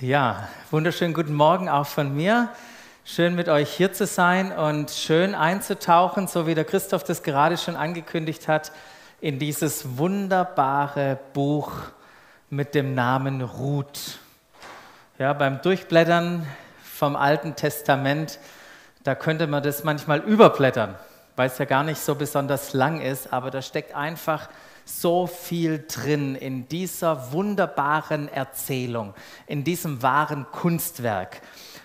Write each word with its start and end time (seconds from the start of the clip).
Ja, 0.00 0.48
wunderschönen 0.70 1.12
guten 1.12 1.34
Morgen 1.34 1.68
auch 1.68 1.88
von 1.88 2.14
mir. 2.14 2.50
Schön 3.04 3.34
mit 3.34 3.48
euch 3.48 3.68
hier 3.68 3.92
zu 3.92 4.06
sein 4.06 4.52
und 4.52 4.92
schön 4.92 5.34
einzutauchen, 5.34 6.28
so 6.28 6.46
wie 6.46 6.54
der 6.54 6.64
Christoph 6.64 7.02
das 7.02 7.24
gerade 7.24 7.56
schon 7.56 7.74
angekündigt 7.74 8.46
hat, 8.46 8.70
in 9.20 9.40
dieses 9.40 9.98
wunderbare 9.98 11.18
Buch 11.32 11.72
mit 12.48 12.76
dem 12.76 12.94
Namen 12.94 13.42
Ruth. 13.42 14.20
Ja, 15.18 15.32
beim 15.32 15.60
Durchblättern 15.62 16.46
vom 16.84 17.16
Alten 17.16 17.56
Testament, 17.56 18.38
da 19.02 19.16
könnte 19.16 19.48
man 19.48 19.64
das 19.64 19.82
manchmal 19.82 20.20
überblättern, 20.20 20.94
weil 21.34 21.48
es 21.48 21.58
ja 21.58 21.64
gar 21.64 21.82
nicht 21.82 22.00
so 22.00 22.14
besonders 22.14 22.72
lang 22.72 23.00
ist, 23.00 23.32
aber 23.32 23.50
da 23.50 23.62
steckt 23.62 23.96
einfach 23.96 24.48
so 24.88 25.26
viel 25.26 25.84
drin 25.86 26.34
in 26.34 26.68
dieser 26.68 27.32
wunderbaren 27.32 28.28
Erzählung, 28.28 29.14
in 29.46 29.62
diesem 29.62 30.02
wahren 30.02 30.46
Kunstwerk. 30.50 31.42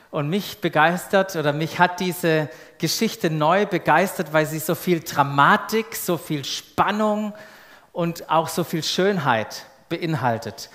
Und 0.09 0.29
mich 0.29 0.61
begeistert 0.61 1.35
oder 1.35 1.53
mich 1.53 1.79
hat 1.79 1.99
diese 1.99 2.49
Geschichte 2.77 3.29
neu 3.29 3.65
begeistert, 3.65 4.31
weil 4.31 4.45
sie 4.45 4.59
so 4.59 4.75
viel 4.75 5.01
Dramatik, 5.01 5.95
so 5.95 6.17
viel 6.17 6.45
Spannung 6.45 7.33
und 7.91 8.29
auch 8.29 8.47
so 8.47 8.63
viel 8.63 8.83
Schönheit 8.83 9.65
beinhaltet. 9.89 10.69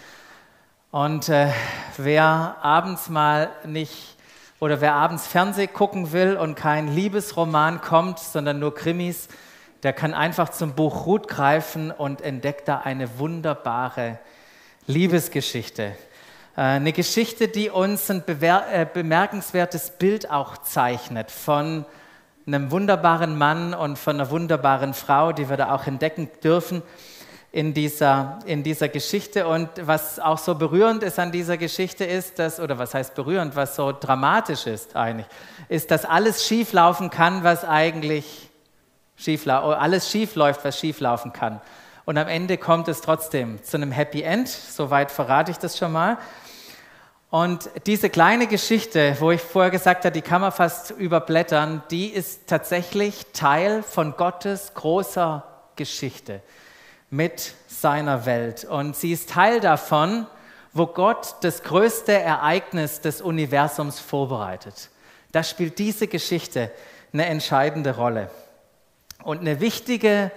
Und 0.90 1.28
äh, 1.28 1.50
wer 1.96 2.56
abends 2.62 3.08
mal 3.08 3.50
nicht 3.64 4.16
oder 4.60 4.80
wer 4.80 4.94
abends 4.94 5.26
Fernseh 5.26 5.66
gucken 5.66 6.12
will 6.12 6.36
und 6.36 6.56
kein 6.56 6.88
Liebesroman 6.88 7.80
kommt, 7.80 8.18
sondern 8.18 8.58
nur 8.58 8.74
Krimis, 8.74 9.28
der 9.82 9.92
kann 9.92 10.14
einfach 10.14 10.48
zum 10.50 10.72
Buch 10.72 11.06
Ruth 11.06 11.28
greifen 11.28 11.90
und 11.90 12.20
entdeckt 12.20 12.68
da 12.68 12.78
eine 12.78 13.18
wunderbare 13.18 14.18
Liebesgeschichte. 14.86 15.94
Äh, 16.56 16.60
eine 16.60 16.92
Geschichte, 16.92 17.48
die 17.48 17.70
uns 17.70 18.10
ein 18.10 18.24
äh, 18.26 18.86
bemerkenswertes 18.92 19.90
Bild 19.90 20.30
auch 20.30 20.58
zeichnet 20.58 21.30
von 21.30 21.84
einem 22.46 22.70
wunderbaren 22.70 23.36
Mann 23.36 23.74
und 23.74 23.98
von 23.98 24.16
einer 24.16 24.30
wunderbaren 24.30 24.94
Frau, 24.94 25.32
die 25.32 25.48
wir 25.48 25.56
da 25.56 25.74
auch 25.74 25.86
entdecken 25.86 26.28
dürfen 26.42 26.82
in 27.52 27.74
dieser, 27.74 28.38
in 28.46 28.62
dieser 28.62 28.88
Geschichte. 28.88 29.46
Und 29.46 29.68
was 29.82 30.18
auch 30.18 30.38
so 30.38 30.54
berührend 30.54 31.02
ist 31.02 31.18
an 31.18 31.30
dieser 31.30 31.56
Geschichte 31.56 32.04
ist, 32.04 32.38
dass, 32.38 32.58
oder 32.58 32.78
was 32.78 32.94
heißt 32.94 33.14
berührend, 33.14 33.54
was 33.54 33.76
so 33.76 33.92
dramatisch 33.92 34.66
ist 34.66 34.96
eigentlich, 34.96 35.26
ist, 35.68 35.90
dass 35.90 36.04
alles 36.04 36.46
schieflaufen 36.46 37.10
kann, 37.10 37.44
was 37.44 37.64
eigentlich 37.64 38.47
schiefla 39.18 39.60
alles 39.74 40.10
schief 40.10 40.34
läuft, 40.34 40.64
was 40.64 40.78
schief 40.78 41.00
laufen 41.00 41.32
kann. 41.32 41.60
Und 42.04 42.16
am 42.16 42.28
Ende 42.28 42.56
kommt 42.56 42.88
es 42.88 43.02
trotzdem 43.02 43.62
zu 43.62 43.76
einem 43.76 43.92
Happy 43.92 44.22
End. 44.22 44.48
Soweit 44.48 45.10
verrate 45.10 45.50
ich 45.50 45.58
das 45.58 45.76
schon 45.76 45.92
mal. 45.92 46.16
Und 47.30 47.68
diese 47.84 48.08
kleine 48.08 48.46
Geschichte, 48.46 49.14
wo 49.20 49.30
ich 49.30 49.42
vorher 49.42 49.70
gesagt 49.70 50.06
habe, 50.06 50.12
die 50.12 50.22
kann 50.22 50.40
man 50.40 50.50
fast 50.50 50.92
überblättern, 50.92 51.82
die 51.90 52.06
ist 52.06 52.46
tatsächlich 52.46 53.26
Teil 53.34 53.82
von 53.82 54.16
Gottes 54.16 54.72
großer 54.72 55.44
Geschichte 55.76 56.40
mit 57.10 57.52
seiner 57.66 58.24
Welt. 58.24 58.64
Und 58.64 58.96
sie 58.96 59.12
ist 59.12 59.28
Teil 59.28 59.60
davon, 59.60 60.26
wo 60.72 60.86
Gott 60.86 61.34
das 61.42 61.62
größte 61.62 62.12
Ereignis 62.12 63.02
des 63.02 63.20
Universums 63.20 64.00
vorbereitet. 64.00 64.88
Da 65.32 65.42
spielt 65.42 65.78
diese 65.78 66.06
Geschichte 66.06 66.70
eine 67.12 67.26
entscheidende 67.26 67.96
Rolle. 67.96 68.30
Und 69.28 69.40
eine 69.40 69.60
wichtige 69.60 70.32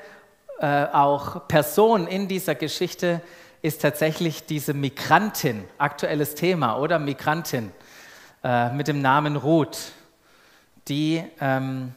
äh, 0.60 0.86
auch 0.92 1.48
Person 1.48 2.08
in 2.08 2.28
dieser 2.28 2.56
Geschichte 2.56 3.22
ist 3.62 3.82
tatsächlich 3.82 4.46
diese 4.46 4.74
Migrantin, 4.74 5.64
aktuelles 5.78 6.36
Thema, 6.36 6.78
oder 6.78 7.00
Migrantin 7.00 7.72
äh, 8.44 8.70
mit 8.74 8.90
dem 8.90 9.02
Namen 9.02 9.38
Ruth, 9.38 9.94
die, 10.90 11.24
ähm, 11.40 11.96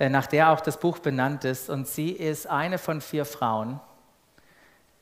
äh, 0.00 0.08
nach 0.08 0.26
der 0.26 0.50
auch 0.50 0.60
das 0.60 0.80
Buch 0.80 0.98
benannt 0.98 1.44
ist. 1.44 1.70
Und 1.70 1.86
sie 1.86 2.10
ist 2.10 2.48
eine 2.48 2.78
von 2.78 3.00
vier 3.00 3.24
Frauen, 3.24 3.78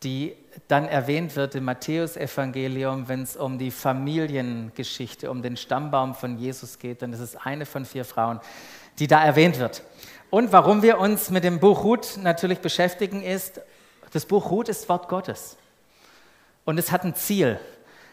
die 0.03 0.37
dann 0.69 0.85
erwähnt 0.87 1.37
wird 1.37 1.55
im 1.55 1.65
Matthäusevangelium, 1.65 3.09
wenn 3.09 3.23
es 3.23 3.35
um 3.35 3.57
die 3.57 3.71
Familiengeschichte, 3.71 5.31
um 5.31 5.41
den 5.41 5.57
Stammbaum 5.57 6.15
von 6.15 6.37
Jesus 6.37 6.79
geht. 6.79 7.01
Dann 7.01 7.15
ist 7.15 7.21
es 7.21 7.35
eine 7.35 7.65
von 7.65 7.87
vier 7.87 8.05
Frauen, 8.05 8.41
die 8.99 9.07
da 9.07 9.25
erwähnt 9.25 9.59
wird. 9.59 9.83
Und 10.35 10.51
warum 10.51 10.83
wir 10.83 10.99
uns 10.99 11.31
mit 11.31 11.45
dem 11.45 11.61
Buch 11.61 11.85
Ruth 11.85 12.17
natürlich 12.21 12.59
beschäftigen, 12.59 13.23
ist, 13.23 13.61
das 14.13 14.27
Buch 14.27 14.51
Ruth 14.51 14.69
ist 14.69 14.89
Wort 14.89 15.09
Gottes. 15.09 15.57
Und 16.65 16.77
es 16.77 16.91
hat 16.91 17.05
ein 17.05 17.15
Ziel. 17.15 17.61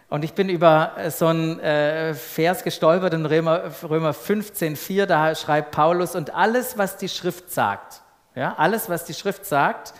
Und 0.07 0.23
ich 0.23 0.33
bin 0.33 0.47
über 0.47 0.91
so 1.09 1.25
einen 1.25 1.59
äh, 1.61 2.13
Vers 2.13 2.63
gestolpert 2.63 3.15
in 3.15 3.25
Römer, 3.25 3.71
Römer 3.81 4.11
15,4, 4.11 5.07
da 5.07 5.33
schreibt 5.33 5.71
Paulus, 5.71 6.13
und 6.15 6.35
alles, 6.35 6.77
was 6.77 6.95
die 6.95 7.09
Schrift 7.09 7.49
sagt, 7.49 8.03
ja, 8.35 8.53
alles, 8.55 8.87
was 8.87 9.03
die 9.03 9.15
Schrift 9.15 9.47
sagt, 9.47 9.95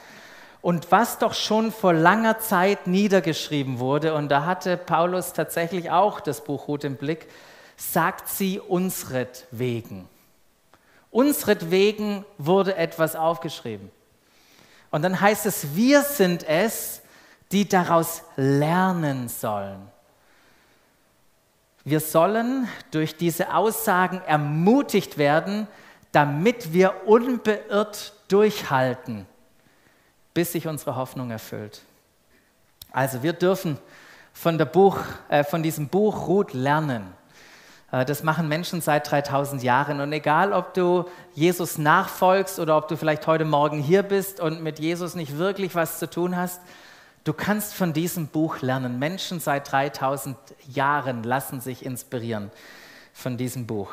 und 0.61 0.91
was 0.91 1.17
doch 1.17 1.33
schon 1.33 1.71
vor 1.71 1.93
langer 1.93 2.37
Zeit 2.37 2.85
niedergeschrieben 2.85 3.79
wurde, 3.79 4.13
und 4.13 4.29
da 4.29 4.45
hatte 4.45 4.77
Paulus 4.77 5.33
tatsächlich 5.33 5.89
auch 5.89 6.19
das 6.19 6.43
Buch 6.43 6.67
Ruth 6.67 6.83
im 6.83 6.97
Blick, 6.97 7.27
sagt 7.77 8.29
sie 8.29 8.59
unsretwegen. 8.59 10.07
Unsretwegen 11.11 12.25
wurde 12.38 12.75
etwas 12.75 13.16
aufgeschrieben. 13.16 13.91
Und 14.89 15.03
dann 15.03 15.19
heißt 15.19 15.45
es, 15.45 15.75
wir 15.75 16.01
sind 16.01 16.44
es, 16.47 17.01
die 17.51 17.67
daraus 17.67 18.23
lernen 18.35 19.27
sollen. 19.29 19.91
Wir 21.83 21.99
sollen 21.99 22.67
durch 22.91 23.17
diese 23.17 23.53
Aussagen 23.53 24.22
ermutigt 24.25 25.17
werden, 25.17 25.67
damit 26.11 26.73
wir 26.73 27.07
unbeirrt 27.07 28.13
durchhalten, 28.28 29.25
bis 30.33 30.51
sich 30.51 30.67
unsere 30.67 30.95
Hoffnung 30.95 31.31
erfüllt. 31.31 31.81
Also 32.91 33.23
wir 33.23 33.33
dürfen 33.33 33.78
von, 34.33 34.57
Buch, 34.66 34.99
äh, 35.29 35.43
von 35.43 35.63
diesem 35.63 35.88
Buch 35.88 36.28
Ruth 36.28 36.53
lernen. 36.53 37.13
Äh, 37.91 38.06
das 38.06 38.24
machen 38.24 38.47
Menschen 38.47 38.81
seit 38.81 39.09
3000 39.09 39.62
Jahren. 39.63 40.00
Und 40.00 40.12
egal, 40.13 40.53
ob 40.53 40.74
du 40.74 41.06
Jesus 41.34 41.78
nachfolgst 41.78 42.59
oder 42.59 42.78
ob 42.78 42.88
du 42.88 42.97
vielleicht 42.97 43.28
heute 43.28 43.46
Morgen 43.46 43.79
hier 43.79 44.03
bist 44.03 44.40
und 44.40 44.63
mit 44.63 44.79
Jesus 44.79 45.16
nicht 45.16 45.38
wirklich 45.38 45.75
was 45.75 46.00
zu 46.00 46.09
tun 46.09 46.35
hast, 46.35 46.62
du 47.24 47.34
kannst 47.34 47.74
von 47.74 47.94
diesem 47.94 48.28
Buch 48.28 48.62
lernen. 48.62 49.00
Menschen 49.00 49.40
seit 49.40 49.72
3000 49.72 50.38
Jahren 50.68 51.24
lassen 51.24 51.62
sich 51.62 51.85
inspirieren 51.85 52.52
von 53.13 53.38
diesem 53.38 53.68
Buch. 53.68 53.90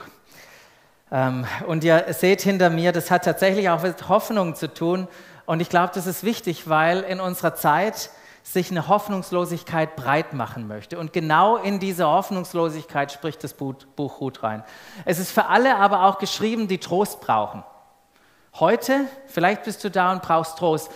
Ähm, 1.10 1.46
und 1.66 1.84
ihr 1.84 2.06
seht 2.10 2.42
hinter 2.42 2.70
mir, 2.70 2.92
das 2.92 3.10
hat 3.10 3.24
tatsächlich 3.24 3.68
auch 3.68 3.82
mit 3.82 4.08
Hoffnung 4.08 4.54
zu 4.54 4.72
tun. 4.72 5.08
Und 5.46 5.60
ich 5.60 5.70
glaube, 5.70 5.92
das 5.94 6.06
ist 6.06 6.24
wichtig, 6.24 6.68
weil 6.68 7.00
in 7.00 7.20
unserer 7.20 7.54
Zeit 7.54 8.10
sich 8.52 8.70
eine 8.70 8.88
Hoffnungslosigkeit 8.88 9.94
breit 9.94 10.32
machen 10.32 10.68
möchte. 10.68 10.98
Und 10.98 11.12
genau 11.12 11.56
in 11.56 11.80
diese 11.80 12.06
Hoffnungslosigkeit 12.06 13.12
spricht 13.12 13.44
das 13.44 13.52
Buch 13.52 14.20
Ruth 14.20 14.42
rein. 14.42 14.64
Es 15.04 15.18
ist 15.18 15.30
für 15.30 15.46
alle 15.46 15.76
aber 15.76 16.04
auch 16.04 16.18
geschrieben, 16.18 16.66
die 16.66 16.78
Trost 16.78 17.20
brauchen. 17.20 17.62
Heute, 18.54 19.06
vielleicht 19.26 19.64
bist 19.64 19.84
du 19.84 19.90
da 19.90 20.12
und 20.12 20.22
brauchst 20.22 20.56
Trost. 20.56 20.90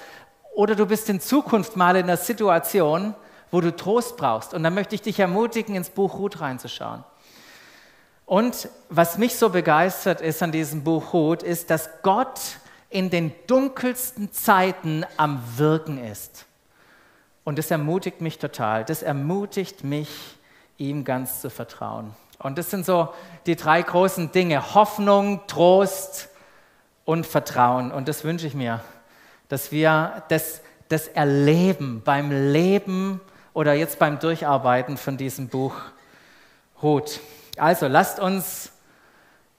Oder 0.55 0.75
du 0.75 0.87
bist 0.87 1.09
in 1.11 1.21
Zukunft 1.21 1.77
mal 1.77 1.95
in 1.97 2.05
einer 2.05 2.17
Situation, 2.17 3.15
wo 3.51 3.61
du 3.61 3.77
Trost 3.77 4.17
brauchst. 4.17 4.55
Und 4.55 4.63
dann 4.63 4.75
möchte 4.75 4.95
ich 4.95 5.03
dich 5.03 5.21
ermutigen, 5.21 5.75
ins 5.75 5.91
Buch 5.91 6.15
Ruth 6.15 6.41
reinzuschauen. 6.41 7.05
Und 8.25 8.71
was 8.89 9.19
mich 9.19 9.37
so 9.37 9.51
begeistert 9.51 10.23
ist 10.23 10.43
an 10.43 10.53
diesem 10.53 10.85
Buch 10.85 11.13
Ruth, 11.13 11.43
ist, 11.43 11.69
dass 11.69 11.91
Gott 12.03 12.41
in 12.89 13.11
den 13.11 13.35
dunkelsten 13.47 14.33
Zeiten 14.33 15.05
am 15.19 15.43
Wirken 15.57 16.03
ist. 16.03 16.47
Und 17.45 17.59
das 17.59 17.71
ermutigt 17.71 18.21
mich 18.21 18.39
total. 18.39 18.85
Das 18.85 19.03
ermutigt 19.03 19.85
mich, 19.85 20.09
ihm 20.79 21.05
ganz 21.05 21.41
zu 21.41 21.51
vertrauen. 21.51 22.15
Und 22.39 22.59
das 22.59 22.71
sind 22.71 22.85
so 22.85 23.09
die 23.47 23.57
drei 23.57 23.83
großen 23.83 24.33
Dinge. 24.33 24.75
Hoffnung, 24.75 25.47
Trost 25.47 26.29
und 27.05 27.27
Vertrauen. 27.27 27.93
Und 27.93 28.09
das 28.09 28.25
wünsche 28.25 28.47
ich 28.47 28.55
mir, 28.55 28.81
dass 29.49 29.71
wir 29.71 30.23
das, 30.29 30.61
das 30.89 31.09
erleben 31.09 32.03
beim 32.05 32.53
Leben 32.53 33.21
oder 33.55 33.75
jetzt 33.75 33.99
beim 33.99 34.19
Durcharbeiten 34.19 34.97
von 34.97 35.17
diesem 35.17 35.49
Buch 35.49 35.75
Ruth. 36.83 37.21
Also 37.57 37.87
lasst 37.87 38.19
uns 38.19 38.73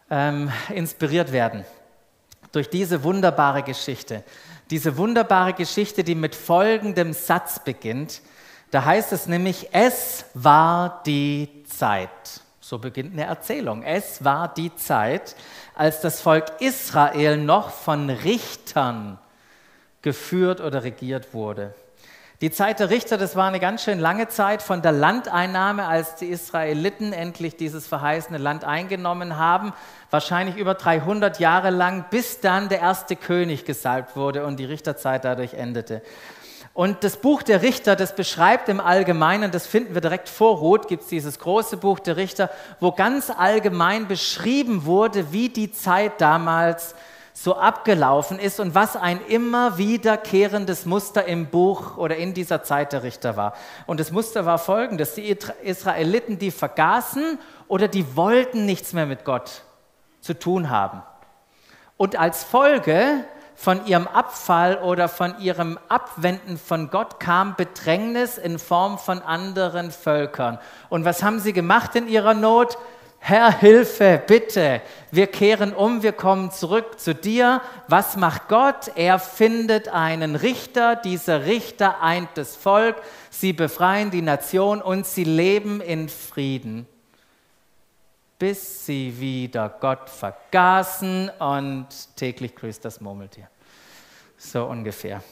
ähm, 0.09 0.51
inspiriert 0.69 1.31
werden 1.31 1.65
durch 2.51 2.69
diese 2.69 3.03
wunderbare 3.03 3.63
Geschichte. 3.63 4.23
Diese 4.73 4.97
wunderbare 4.97 5.53
Geschichte, 5.53 6.03
die 6.03 6.15
mit 6.15 6.33
folgendem 6.33 7.13
Satz 7.13 7.59
beginnt. 7.59 8.23
Da 8.71 8.83
heißt 8.83 9.13
es 9.13 9.27
nämlich, 9.27 9.69
es 9.71 10.25
war 10.33 11.03
die 11.05 11.63
Zeit. 11.67 12.09
So 12.59 12.79
beginnt 12.79 13.13
eine 13.13 13.25
Erzählung. 13.25 13.83
Es 13.83 14.23
war 14.23 14.51
die 14.51 14.75
Zeit, 14.75 15.35
als 15.75 16.01
das 16.01 16.21
Volk 16.21 16.45
Israel 16.59 17.37
noch 17.37 17.69
von 17.69 18.09
Richtern 18.09 19.19
geführt 20.01 20.59
oder 20.59 20.83
regiert 20.83 21.35
wurde. 21.35 21.75
Die 22.43 22.51
Zeit 22.51 22.81
der 22.81 22.89
Richter, 22.89 23.17
das 23.17 23.37
war 23.37 23.47
eine 23.47 23.61
ganz 23.61 23.85
schön 23.85 23.99
lange 23.99 24.27
Zeit 24.27 24.61
von 24.61 24.81
der 24.81 24.91
Landeinnahme, 24.91 25.87
als 25.87 26.15
die 26.15 26.25
Israeliten 26.25 27.13
endlich 27.13 27.55
dieses 27.55 27.87
verheißene 27.87 28.37
Land 28.37 28.65
eingenommen 28.65 29.37
haben, 29.37 29.71
wahrscheinlich 30.09 30.57
über 30.57 30.73
300 30.73 31.39
Jahre 31.39 31.69
lang, 31.69 32.03
bis 32.09 32.41
dann 32.41 32.67
der 32.67 32.81
erste 32.81 33.15
König 33.15 33.63
gesalbt 33.63 34.17
wurde 34.17 34.45
und 34.45 34.57
die 34.57 34.65
Richterzeit 34.65 35.23
dadurch 35.23 35.53
endete. 35.53 36.01
Und 36.73 37.05
das 37.05 37.15
Buch 37.15 37.43
der 37.43 37.61
Richter, 37.61 37.95
das 37.95 38.13
beschreibt 38.13 38.67
im 38.67 38.81
Allgemeinen, 38.81 39.49
das 39.49 39.65
finden 39.65 39.93
wir 39.93 40.01
direkt 40.01 40.27
vor 40.27 40.57
Rot, 40.57 40.89
gibt 40.89 41.03
es 41.03 41.07
dieses 41.07 41.39
große 41.39 41.77
Buch 41.77 41.99
der 41.99 42.17
Richter, 42.17 42.49
wo 42.81 42.91
ganz 42.91 43.29
allgemein 43.29 44.09
beschrieben 44.09 44.83
wurde, 44.83 45.31
wie 45.31 45.47
die 45.47 45.71
Zeit 45.71 46.19
damals 46.19 46.93
so 47.33 47.57
abgelaufen 47.57 48.37
ist 48.37 48.59
und 48.59 48.75
was 48.75 48.95
ein 48.95 49.19
immer 49.27 49.77
wiederkehrendes 49.77 50.85
Muster 50.85 51.25
im 51.25 51.47
Buch 51.47 51.97
oder 51.97 52.15
in 52.15 52.35
dieser 52.35 52.63
Zeit 52.63 52.93
der 52.93 53.01
Richter 53.01 53.35
war. 53.35 53.53
Und 53.87 53.99
das 53.99 54.11
Muster 54.11 54.45
war 54.45 54.59
folgendes, 54.59 55.15
die 55.15 55.35
Israeliten, 55.63 56.37
die 56.37 56.51
vergaßen 56.51 57.39
oder 57.67 57.87
die 57.87 58.15
wollten 58.15 58.65
nichts 58.65 58.93
mehr 58.93 59.07
mit 59.07 59.25
Gott 59.25 59.63
zu 60.21 60.37
tun 60.37 60.69
haben. 60.69 61.01
Und 61.97 62.15
als 62.15 62.43
Folge 62.43 63.25
von 63.55 63.85
ihrem 63.85 64.07
Abfall 64.07 64.77
oder 64.77 65.07
von 65.07 65.39
ihrem 65.39 65.79
Abwenden 65.87 66.57
von 66.57 66.89
Gott 66.89 67.19
kam 67.19 67.55
Bedrängnis 67.55 68.37
in 68.37 68.59
Form 68.59 68.97
von 68.97 69.21
anderen 69.21 69.91
Völkern. 69.91 70.59
Und 70.89 71.05
was 71.05 71.23
haben 71.23 71.39
sie 71.39 71.53
gemacht 71.53 71.95
in 71.95 72.07
ihrer 72.07 72.33
Not? 72.33 72.77
Herr, 73.25 73.57
Hilfe, 73.57 74.21
bitte. 74.27 74.81
Wir 75.09 75.27
kehren 75.27 75.73
um, 75.73 76.03
wir 76.03 76.11
kommen 76.11 76.51
zurück 76.51 76.99
zu 76.99 77.15
dir. 77.15 77.61
Was 77.87 78.17
macht 78.17 78.49
Gott? 78.49 78.91
Er 78.95 79.17
findet 79.17 79.87
einen 79.87 80.35
Richter. 80.35 80.97
Dieser 80.97 81.45
Richter 81.45 82.01
eint 82.01 82.27
das 82.35 82.57
Volk. 82.57 82.97
Sie 83.29 83.53
befreien 83.53 84.11
die 84.11 84.21
Nation 84.21 84.81
und 84.81 85.05
sie 85.05 85.23
leben 85.23 85.79
in 85.79 86.09
Frieden, 86.09 86.85
bis 88.39 88.85
sie 88.85 89.17
wieder 89.17 89.69
Gott 89.69 90.09
vergaßen 90.09 91.31
und 91.39 91.87
täglich 92.17 92.53
grüßt 92.57 92.83
das 92.83 92.99
Murmeltier. 92.99 93.47
So 94.37 94.65
ungefähr. 94.65 95.23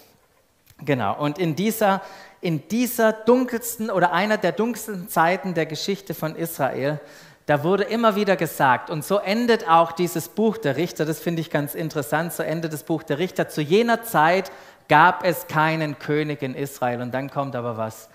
Genau. 0.80 1.20
Und 1.20 1.38
in 1.38 1.58
dieser, 1.58 2.02
in 2.40 2.70
dieser 2.70 3.12
dunkelsten 3.12 3.90
oder 3.90 4.14
einer 4.14 4.38
der 4.38 4.54
dunkelsten 4.54 5.10
Zeiten 5.10 5.54
der 5.54 5.66
Geschichte 5.66 6.14
von 6.14 6.38
Israel, 6.38 7.02
da 7.46 7.64
wurde 7.64 7.84
immer 7.84 8.16
wieder 8.16 8.36
gesagt, 8.36 8.90
und 8.90 9.04
so 9.04 9.18
endet 9.18 9.68
auch 9.68 9.92
dieses 9.92 10.30
Buch 10.30 10.58
der 10.58 10.78
Richter, 10.78 11.06
das 11.06 11.20
finde 11.20 11.42
ich 11.42 11.50
ganz 11.50 11.76
interessant, 11.76 12.34
so 12.34 12.44
endet 12.44 12.72
das 12.72 12.84
Buch 12.84 13.04
der 13.04 13.18
Richter. 13.18 13.50
Zu 13.50 13.62
jener 13.62 14.04
Zeit 14.04 14.52
gab 14.88 15.24
es 15.24 15.48
keinen 15.48 16.00
König 16.00 16.42
in 16.42 16.54
Israel. 16.54 17.02
Und 17.02 17.14
dann 17.14 17.30
kommt 17.30 17.56
aber 17.56 17.78
was. 17.78 18.10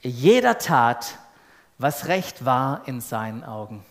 Jeder 0.00 0.58
tat, 0.58 1.18
was 1.78 2.06
recht 2.06 2.44
war 2.44 2.82
in 2.86 3.00
seinen 3.00 3.42
Augen. 3.42 3.84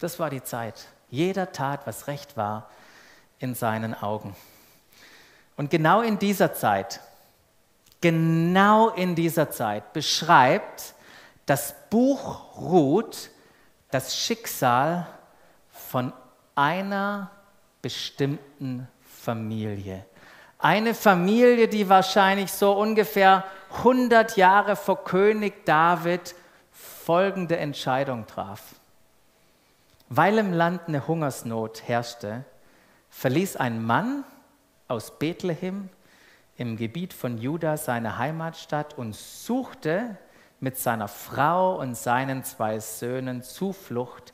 Das 0.00 0.18
war 0.18 0.28
die 0.28 0.42
Zeit. 0.42 0.88
Jeder 1.08 1.52
tat, 1.52 1.86
was 1.86 2.08
recht 2.08 2.36
war 2.36 2.68
in 3.38 3.54
seinen 3.54 3.94
Augen. 3.94 4.34
Und 5.56 5.70
genau 5.70 6.02
in 6.02 6.18
dieser 6.18 6.52
Zeit, 6.52 7.00
genau 8.00 8.90
in 8.90 9.14
dieser 9.14 9.50
Zeit 9.50 9.92
beschreibt 9.92 10.94
das 11.46 11.74
Buch 11.90 12.56
Ruth 12.56 13.30
das 13.90 14.16
Schicksal 14.16 15.06
von 15.70 16.12
einer 16.54 17.30
bestimmten 17.80 18.88
Familie. 19.02 20.04
Eine 20.58 20.94
Familie, 20.94 21.68
die 21.68 21.88
wahrscheinlich 21.88 22.50
so 22.52 22.72
ungefähr 22.72 23.44
100 23.78 24.36
Jahre 24.36 24.76
vor 24.76 25.04
König 25.04 25.64
David 25.64 26.34
folgende 26.72 27.56
Entscheidung 27.56 28.26
traf. 28.26 28.74
Weil 30.08 30.38
im 30.38 30.52
Land 30.52 30.82
eine 30.88 31.06
Hungersnot 31.06 31.86
herrschte, 31.86 32.44
verließ 33.10 33.56
ein 33.56 33.84
Mann 33.84 34.24
aus 34.88 35.18
Bethlehem 35.18 35.90
im 36.56 36.76
Gebiet 36.76 37.12
von 37.12 37.38
Juda 37.38 37.76
seine 37.76 38.18
Heimatstadt 38.18 38.98
und 38.98 39.14
suchte 39.14 40.16
mit 40.60 40.78
seiner 40.78 41.08
Frau 41.08 41.76
und 41.76 41.96
seinen 41.96 42.44
zwei 42.44 42.80
Söhnen 42.80 43.42
Zuflucht 43.42 44.32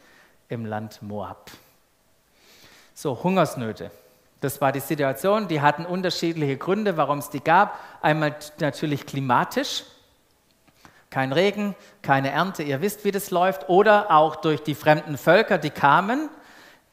im 0.49 0.65
Land 0.65 1.03
Moab. 1.03 1.50
So, 2.94 3.23
Hungersnöte. 3.23 3.91
Das 4.41 4.61
war 4.61 4.73
die 4.73 4.81
Situation. 4.81 5.49
Die 5.49 5.61
hatten 5.61 5.87
unterschiedliche 5.87 6.56
Gründe, 6.56 6.97
warum 6.97 7.19
es 7.19 7.31
die 7.31 7.43
gab. 7.43 7.79
Einmal 8.03 8.37
natürlich 8.59 9.06
klimatisch. 9.06 9.85
Kein 11.11 11.32
Regen, 11.32 11.75
keine 12.03 12.31
Ernte, 12.31 12.62
ihr 12.62 12.81
wisst, 12.81 13.05
wie 13.05 13.11
das 13.11 13.31
läuft. 13.31 13.69
Oder 13.69 14.11
auch 14.11 14.37
durch 14.37 14.62
die 14.62 14.75
fremden 14.75 15.17
Völker, 15.17 15.59
die 15.59 15.70
kamen 15.70 16.29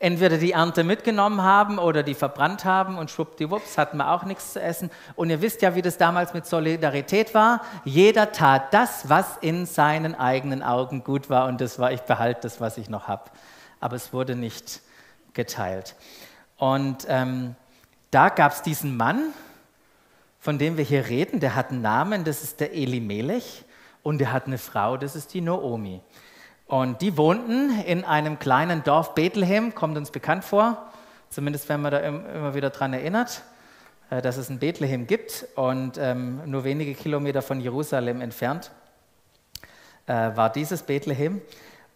entweder 0.02 0.40
die 0.40 0.54
Ernte 0.54 0.84
mitgenommen 0.84 1.44
haben 1.44 1.78
oder 1.78 2.02
die 2.02 2.16
verbrannt 2.16 2.66
haben 2.66 2.98
und 2.98 3.12
schwuppdiwupps 3.12 3.78
hatten 3.78 3.98
wir 3.98 4.12
auch 4.12 4.24
nichts 4.24 4.54
zu 4.54 4.62
essen. 4.62 4.90
Und 5.16 5.30
ihr 5.30 5.42
wisst 5.42 5.62
ja, 5.62 5.76
wie 5.76 5.84
das 5.84 5.98
damals 5.98 6.34
mit 6.34 6.48
Solidarität 6.48 7.36
war. 7.36 7.62
Jeder 7.86 8.32
tat 8.32 8.74
das, 8.74 9.10
was 9.10 9.38
in 9.42 9.68
seinen 9.68 10.16
eigenen 10.16 10.64
Augen 10.64 11.04
gut 11.04 11.30
war 11.30 11.48
und 11.48 11.62
das 11.62 11.78
war, 11.78 11.92
ich 11.92 12.02
behalte 12.02 12.42
das, 12.42 12.60
was 12.60 12.80
ich 12.80 12.90
noch 12.90 13.08
habe. 13.08 13.26
Aber 13.80 13.96
es 13.96 14.12
wurde 14.12 14.36
nicht 14.36 14.82
geteilt. 15.34 15.96
Und 16.58 17.06
ähm, 17.08 17.56
da 18.10 18.30
gab 18.30 18.54
es 18.54 18.64
diesen 18.64 18.98
Mann, 18.98 19.34
von 20.40 20.58
dem 20.58 20.78
wir 20.78 20.84
hier 20.84 21.10
reden, 21.10 21.40
der 21.40 21.56
hat 21.56 21.70
einen 21.70 21.84
Namen, 21.84 22.24
das 22.24 22.42
ist 22.42 22.60
der 22.60 22.74
Elimelech 22.74 23.64
und 24.02 24.18
der 24.18 24.34
hat 24.34 24.48
eine 24.48 24.58
Frau, 24.58 24.98
das 24.98 25.16
ist 25.16 25.36
die 25.36 25.42
Noomi. 25.42 26.02
Und 26.72 27.02
die 27.02 27.18
wohnten 27.18 27.82
in 27.82 28.06
einem 28.06 28.40
kleinen 28.40 28.82
Dorf 28.82 29.14
Bethlehem, 29.14 29.76
kommt 29.76 29.98
uns 29.98 30.10
bekannt 30.10 30.46
vor, 30.46 30.90
zumindest 31.30 31.68
wenn 31.68 31.82
man 31.82 31.92
da 31.92 31.98
immer 32.00 32.56
wieder 32.56 32.70
daran 32.70 32.94
erinnert, 32.94 33.44
äh, 34.10 34.22
dass 34.22 34.38
es 34.38 34.50
ein 34.50 34.60
Bethlehem 34.60 35.06
gibt 35.06 35.48
und 35.56 35.98
ähm, 35.98 36.40
nur 36.46 36.64
wenige 36.64 36.94
Kilometer 36.94 37.42
von 37.42 37.60
Jerusalem 37.60 38.22
entfernt 38.22 38.72
äh, 40.08 40.14
war 40.14 40.50
dieses 40.50 40.84
Bethlehem. 40.84 41.42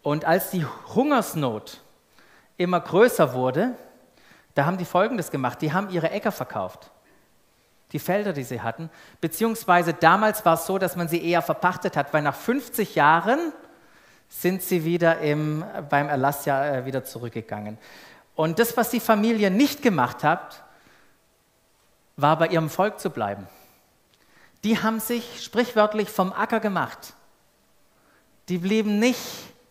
Und 0.03 0.25
als 0.25 0.49
die 0.49 0.65
Hungersnot 0.65 1.79
immer 2.57 2.81
größer 2.81 3.33
wurde, 3.33 3.75
da 4.55 4.65
haben 4.65 4.77
die 4.77 4.83
Folgendes 4.83 5.31
gemacht, 5.31 5.61
die 5.61 5.71
haben 5.71 5.89
ihre 5.89 6.11
Äcker 6.11 6.33
verkauft. 6.33 6.91
Die 7.93 7.99
Felder, 7.99 8.33
die 8.33 8.43
sie 8.43 8.59
hatten, 8.59 8.89
beziehungsweise 9.21 9.93
damals 9.93 10.43
war 10.43 10.55
es 10.55 10.65
so, 10.65 10.77
dass 10.77 10.97
man 10.97 11.07
sie 11.07 11.25
eher 11.25 11.41
verpachtet 11.41 11.95
hat, 11.95 12.13
weil 12.13 12.23
nach 12.23 12.35
50 12.35 12.95
Jahren 12.95 13.53
sind 14.29 14.61
sie 14.61 14.83
wieder 14.83 15.19
im, 15.19 15.63
beim 15.89 16.09
Erlassjahr 16.09 16.67
äh, 16.67 16.85
wieder 16.85 17.03
zurückgegangen. 17.03 17.77
Und 18.35 18.59
das, 18.59 18.75
was 18.75 18.89
die 18.89 18.99
Familie 18.99 19.49
nicht 19.49 19.81
gemacht 19.81 20.23
hat, 20.23 20.63
war 22.17 22.37
bei 22.37 22.47
ihrem 22.47 22.69
Volk 22.69 22.99
zu 22.99 23.09
bleiben. 23.09 23.47
Die 24.63 24.81
haben 24.81 24.99
sich 24.99 25.43
sprichwörtlich 25.43 26.09
vom 26.09 26.33
Acker 26.33 26.59
gemacht. 26.59 27.13
Die 28.49 28.57
blieben 28.57 28.99
nicht 28.99 29.19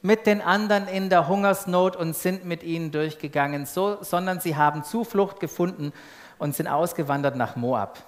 mit 0.03 0.27
den 0.27 0.43
anderen 0.43 0.87
in 0.87 1.09
der 1.09 1.29
Hungersnot 1.29 1.97
und 1.97 2.15
sind 2.15 2.45
mit 2.45 2.63
ihnen 2.63 2.91
durchgegangen, 2.91 3.65
so, 3.67 4.03
sondern 4.03 4.41
sie 4.41 4.57
haben 4.57 4.85
Zuflucht 4.85 5.41
gefunden 5.41 5.93
und 6.39 6.55
sind 6.55 6.69
ausgewandert 6.69 7.37
nach 7.37 7.57
Moab. 7.57 7.99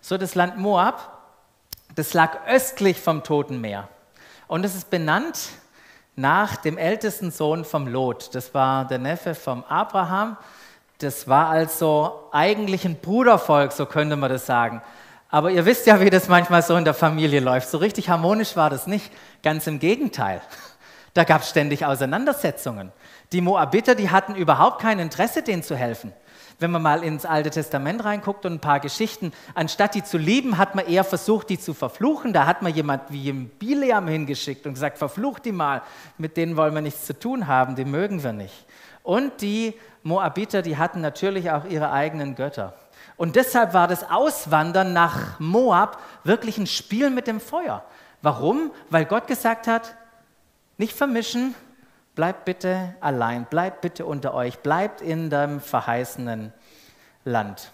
So 0.00 0.18
das 0.18 0.34
Land 0.34 0.58
Moab, 0.58 1.22
das 1.94 2.12
lag 2.12 2.46
östlich 2.48 3.00
vom 3.00 3.22
Toten 3.22 3.60
Meer. 3.60 3.88
Und 4.48 4.64
es 4.64 4.74
ist 4.74 4.90
benannt 4.90 5.50
nach 6.16 6.56
dem 6.56 6.78
ältesten 6.78 7.30
Sohn 7.30 7.64
vom 7.64 7.86
Lot. 7.88 8.34
Das 8.34 8.54
war 8.54 8.86
der 8.86 8.98
Neffe 8.98 9.34
vom 9.34 9.64
Abraham. 9.64 10.36
Das 10.98 11.26
war 11.28 11.48
also 11.48 12.28
eigentlich 12.32 12.84
ein 12.84 12.96
Brudervolk, 12.96 13.72
so 13.72 13.86
könnte 13.86 14.16
man 14.16 14.30
das 14.30 14.46
sagen. 14.46 14.82
Aber 15.28 15.50
ihr 15.50 15.64
wisst 15.66 15.86
ja, 15.86 16.00
wie 16.00 16.10
das 16.10 16.28
manchmal 16.28 16.62
so 16.62 16.76
in 16.76 16.84
der 16.84 16.94
Familie 16.94 17.40
läuft. 17.40 17.68
So 17.68 17.78
richtig 17.78 18.08
harmonisch 18.08 18.54
war 18.54 18.70
das 18.70 18.86
nicht. 18.86 19.10
Ganz 19.42 19.66
im 19.66 19.80
Gegenteil. 19.80 20.40
Da 21.12 21.24
gab 21.24 21.42
es 21.42 21.50
ständig 21.50 21.84
Auseinandersetzungen. 21.84 22.92
Die 23.32 23.40
Moabiter, 23.40 23.96
die 23.96 24.10
hatten 24.10 24.36
überhaupt 24.36 24.80
kein 24.80 25.00
Interesse, 25.00 25.42
denen 25.42 25.62
zu 25.62 25.74
helfen. 25.74 26.12
Wenn 26.58 26.70
man 26.70 26.82
mal 26.82 27.02
ins 27.02 27.26
Alte 27.26 27.50
Testament 27.50 28.04
reinguckt 28.04 28.46
und 28.46 28.52
ein 28.54 28.60
paar 28.60 28.80
Geschichten, 28.80 29.32
anstatt 29.54 29.94
die 29.94 30.04
zu 30.04 30.18
lieben, 30.18 30.56
hat 30.56 30.74
man 30.74 30.86
eher 30.86 31.04
versucht, 31.04 31.50
die 31.50 31.58
zu 31.58 31.74
verfluchen. 31.74 32.32
Da 32.32 32.46
hat 32.46 32.62
man 32.62 32.72
jemand 32.72 33.10
wie 33.10 33.28
im 33.28 33.48
Bileam 33.48 34.06
hingeschickt 34.06 34.66
und 34.66 34.74
gesagt, 34.74 34.98
verflucht 34.98 35.44
die 35.44 35.52
mal, 35.52 35.82
mit 36.16 36.36
denen 36.36 36.56
wollen 36.56 36.74
wir 36.74 36.80
nichts 36.80 37.06
zu 37.06 37.18
tun 37.18 37.46
haben, 37.46 37.74
die 37.74 37.84
mögen 37.84 38.22
wir 38.22 38.32
nicht. 38.32 38.66
Und 39.02 39.40
die 39.42 39.74
Moabiter, 40.02 40.62
die 40.62 40.76
hatten 40.76 41.00
natürlich 41.00 41.50
auch 41.50 41.64
ihre 41.64 41.90
eigenen 41.90 42.34
Götter. 42.36 42.74
Und 43.16 43.36
deshalb 43.36 43.74
war 43.74 43.88
das 43.88 44.10
Auswandern 44.10 44.92
nach 44.92 45.38
Moab 45.40 46.00
wirklich 46.24 46.58
ein 46.58 46.66
Spiel 46.66 47.10
mit 47.10 47.26
dem 47.26 47.40
Feuer. 47.40 47.84
Warum? 48.22 48.70
Weil 48.90 49.04
Gott 49.04 49.26
gesagt 49.26 49.66
hat, 49.66 49.94
nicht 50.78 50.94
vermischen, 50.94 51.54
Bleibt 52.14 52.44
bitte 52.44 52.94
allein, 53.00 53.44
bleibt 53.46 53.80
bitte 53.80 54.06
unter 54.06 54.34
euch, 54.34 54.60
bleibt 54.60 55.00
in 55.00 55.30
dem 55.30 55.60
verheißenen 55.60 56.52
Land. 57.24 57.72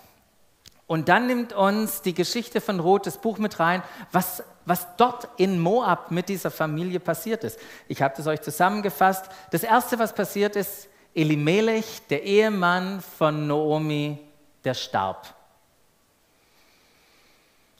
Und 0.86 1.08
dann 1.08 1.26
nimmt 1.26 1.52
uns 1.52 2.02
die 2.02 2.14
Geschichte 2.14 2.60
von 2.60 2.80
Ruth 2.80 3.06
das 3.06 3.18
Buch 3.18 3.38
mit 3.38 3.60
rein, 3.60 3.82
was, 4.12 4.42
was 4.64 4.86
dort 4.96 5.28
in 5.36 5.60
Moab 5.60 6.10
mit 6.10 6.28
dieser 6.28 6.50
Familie 6.50 7.00
passiert 7.00 7.44
ist. 7.44 7.60
Ich 7.86 8.02
habe 8.02 8.14
das 8.16 8.26
euch 8.26 8.40
zusammengefasst. 8.40 9.26
Das 9.50 9.62
Erste, 9.62 9.98
was 9.98 10.14
passiert 10.14 10.56
ist, 10.56 10.88
Elimelech, 11.14 12.02
der 12.08 12.22
Ehemann 12.22 13.02
von 13.18 13.46
Naomi, 13.46 14.18
der 14.64 14.74
starb. 14.74 15.34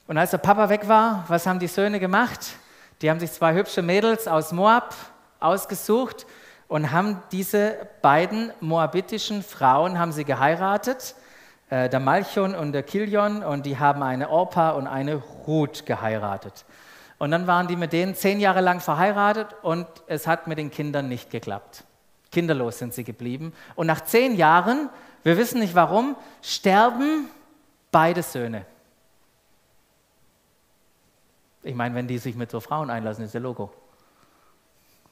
Und 0.06 0.18
als 0.18 0.30
der 0.30 0.38
Papa 0.38 0.68
weg 0.68 0.86
war, 0.88 1.24
was 1.28 1.46
haben 1.46 1.58
die 1.58 1.68
Söhne 1.68 2.00
gemacht? 2.00 2.40
Die 3.00 3.08
haben 3.08 3.20
sich 3.20 3.32
zwei 3.32 3.54
hübsche 3.54 3.82
Mädels 3.82 4.28
aus 4.28 4.52
Moab 4.52 4.94
ausgesucht 5.40 6.26
und 6.70 6.92
haben 6.92 7.20
diese 7.32 7.74
beiden 8.00 8.52
moabitischen 8.60 9.42
Frauen 9.42 9.98
haben 9.98 10.12
sie 10.12 10.24
geheiratet 10.24 11.16
äh, 11.68 11.88
der 11.88 11.98
Malchon 11.98 12.54
und 12.54 12.70
der 12.70 12.84
Kilion 12.84 13.42
und 13.42 13.66
die 13.66 13.76
haben 13.76 14.04
eine 14.04 14.30
Orpa 14.30 14.70
und 14.70 14.86
eine 14.86 15.16
Ruth 15.16 15.84
geheiratet. 15.84 16.64
Und 17.18 17.32
dann 17.32 17.48
waren 17.48 17.66
die 17.66 17.74
mit 17.74 17.92
denen 17.92 18.14
zehn 18.14 18.38
Jahre 18.38 18.60
lang 18.60 18.78
verheiratet 18.78 19.48
und 19.62 19.88
es 20.06 20.28
hat 20.28 20.46
mit 20.46 20.58
den 20.58 20.70
Kindern 20.70 21.08
nicht 21.08 21.28
geklappt. 21.28 21.82
Kinderlos 22.30 22.78
sind 22.78 22.94
sie 22.94 23.02
geblieben. 23.02 23.52
Und 23.74 23.88
nach 23.88 24.02
zehn 24.02 24.36
Jahren, 24.36 24.90
wir 25.24 25.36
wissen 25.36 25.58
nicht 25.58 25.74
warum, 25.74 26.14
sterben 26.40 27.28
beide 27.90 28.22
Söhne. 28.22 28.64
Ich 31.64 31.74
meine, 31.74 31.96
wenn 31.96 32.06
die 32.06 32.18
sich 32.18 32.36
mit 32.36 32.52
so 32.52 32.60
Frauen 32.60 32.90
einlassen, 32.90 33.24
ist 33.24 33.34
der 33.34 33.40
Logo. 33.40 33.72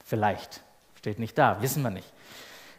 Vielleicht. 0.05 0.63
Steht 0.99 1.17
nicht 1.17 1.37
da, 1.37 1.61
wissen 1.61 1.81
wir 1.81 1.91
nicht. 1.91 2.11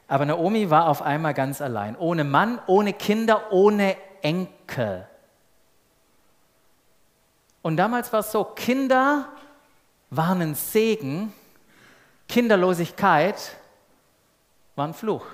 Aber 0.07 0.27
Naomi 0.27 0.69
war 0.69 0.89
auf 0.89 1.01
einmal 1.01 1.33
ganz 1.33 1.63
allein, 1.63 1.97
ohne 1.97 2.23
Mann, 2.23 2.61
ohne 2.67 2.93
Kinder, 2.93 3.51
ohne 3.51 3.97
Enkel. 4.21 5.09
Und 7.63 7.79
damals 7.79 8.13
war 8.13 8.21
es 8.21 8.31
so, 8.31 8.45
Kinder 8.45 9.27
waren 10.11 10.43
ein 10.43 10.55
Segen, 10.55 11.33
Kinderlosigkeit 12.29 13.57
war 14.77 14.87
ein 14.87 14.93
Fluch, 14.93 15.25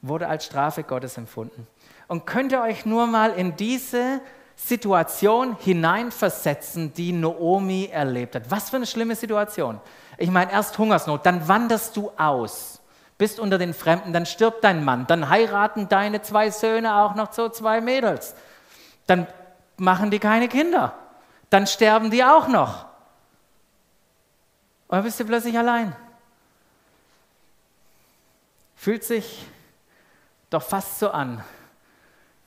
wurde 0.00 0.28
als 0.28 0.46
Strafe 0.46 0.84
Gottes 0.84 1.18
empfunden. 1.18 1.66
Und 2.08 2.24
könnt 2.24 2.52
ihr 2.52 2.62
euch 2.62 2.86
nur 2.86 3.06
mal 3.06 3.32
in 3.32 3.54
diese 3.56 4.22
Situation 4.56 5.56
hineinversetzen, 5.58 6.92
die 6.94 7.12
Naomi 7.12 7.88
erlebt 7.92 8.34
hat. 8.34 8.50
Was 8.50 8.70
für 8.70 8.76
eine 8.76 8.86
schlimme 8.86 9.16
Situation. 9.16 9.80
Ich 10.18 10.30
meine, 10.30 10.52
erst 10.52 10.78
Hungersnot, 10.78 11.26
dann 11.26 11.48
wanderst 11.48 11.96
du 11.96 12.10
aus 12.16 12.82
bist 13.22 13.38
unter 13.38 13.56
den 13.56 13.72
Fremden, 13.72 14.12
dann 14.12 14.26
stirbt 14.26 14.64
dein 14.64 14.84
Mann, 14.84 15.06
dann 15.06 15.28
heiraten 15.28 15.88
deine 15.88 16.22
zwei 16.22 16.50
Söhne 16.50 16.96
auch 16.96 17.14
noch 17.14 17.32
so 17.32 17.48
zwei 17.48 17.80
Mädels, 17.80 18.34
dann 19.06 19.28
machen 19.76 20.10
die 20.10 20.18
keine 20.18 20.48
Kinder, 20.48 20.92
dann 21.48 21.68
sterben 21.68 22.10
die 22.10 22.24
auch 22.24 22.48
noch. 22.48 22.84
Und 24.88 24.96
dann 24.96 25.04
bist 25.04 25.20
du 25.20 25.24
plötzlich 25.24 25.56
allein. 25.56 25.94
Fühlt 28.74 29.04
sich 29.04 29.46
doch 30.50 30.64
fast 30.64 30.98
so 30.98 31.12
an, 31.12 31.44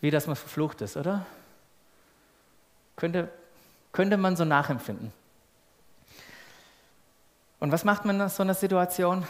wie 0.02 0.12
dass 0.12 0.28
man 0.28 0.36
verflucht 0.36 0.82
ist, 0.82 0.98
oder? 0.98 1.26
Könnte, 2.96 3.30
könnte 3.92 4.18
man 4.18 4.36
so 4.36 4.46
nachempfinden. 4.46 5.12
Und 7.60 7.72
was 7.72 7.84
macht 7.84 8.06
man 8.06 8.20
in 8.20 8.30
so 8.30 8.44
einer 8.44 8.54
Situation? 8.54 9.26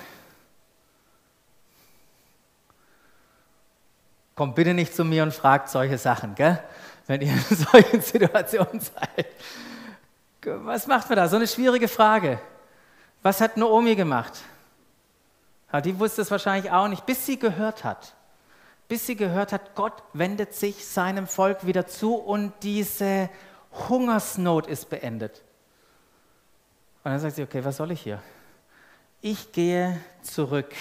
Kommt 4.35 4.55
bitte 4.55 4.73
nicht 4.73 4.93
zu 4.93 5.05
mir 5.05 5.23
und 5.23 5.33
fragt 5.33 5.69
solche 5.69 5.97
Sachen, 5.97 6.35
gell? 6.35 6.61
wenn 7.07 7.21
ihr 7.21 7.31
in 7.31 7.39
solchen 7.55 8.01
Situationen 8.01 8.79
seid. 8.79 9.27
Was 10.43 10.87
macht 10.87 11.09
man 11.09 11.17
da? 11.17 11.27
So 11.27 11.37
eine 11.37 11.47
schwierige 11.47 11.87
Frage. 11.87 12.39
Was 13.23 13.41
hat 13.41 13.57
Naomi 13.57 13.95
gemacht? 13.95 14.33
Ja, 15.71 15.81
die 15.81 15.97
wusste 15.97 16.21
es 16.21 16.29
wahrscheinlich 16.29 16.71
auch 16.71 16.87
nicht, 16.87 17.05
bis 17.05 17.25
sie 17.25 17.39
gehört 17.39 17.83
hat. 17.83 18.13
Bis 18.87 19.07
sie 19.07 19.15
gehört 19.15 19.51
hat, 19.51 19.73
Gott 19.73 20.03
wendet 20.13 20.53
sich 20.53 20.85
seinem 20.85 21.25
Volk 21.25 21.65
wieder 21.65 21.87
zu 21.87 22.15
und 22.15 22.53
diese 22.61 23.29
Hungersnot 23.89 24.67
ist 24.67 24.89
beendet. 24.89 25.43
Und 27.03 27.11
dann 27.11 27.19
sagt 27.19 27.35
sie, 27.35 27.43
okay, 27.43 27.63
was 27.63 27.77
soll 27.77 27.91
ich 27.91 28.01
hier? 28.01 28.21
Ich 29.21 29.51
gehe 29.51 29.99
zurück. 30.21 30.73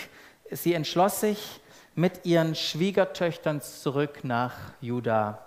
Sie 0.50 0.74
entschloss 0.74 1.20
sich, 1.20 1.60
mit 1.94 2.26
ihren 2.26 2.54
Schwiegertöchtern 2.54 3.60
zurück 3.60 4.24
nach 4.24 4.54
Juda 4.80 5.38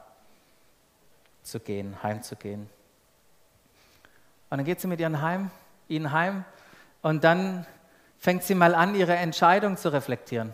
zu 1.44 1.60
gehen, 1.60 2.02
heimzugehen. 2.04 2.70
Und 4.50 4.58
dann 4.58 4.66
geht 4.66 4.80
sie 4.80 4.88
mit 4.88 5.00
ihren 5.00 5.22
heim, 5.22 5.52
ihnen 5.90 6.12
heim 6.12 6.46
und 7.02 7.24
dann 7.24 7.66
fängt 8.18 8.44
sie 8.44 8.56
mal 8.56 8.76
an, 8.76 8.96
ihre 8.96 9.16
Entscheidung 9.16 9.78
zu 9.78 9.92
reflektieren. 9.92 10.54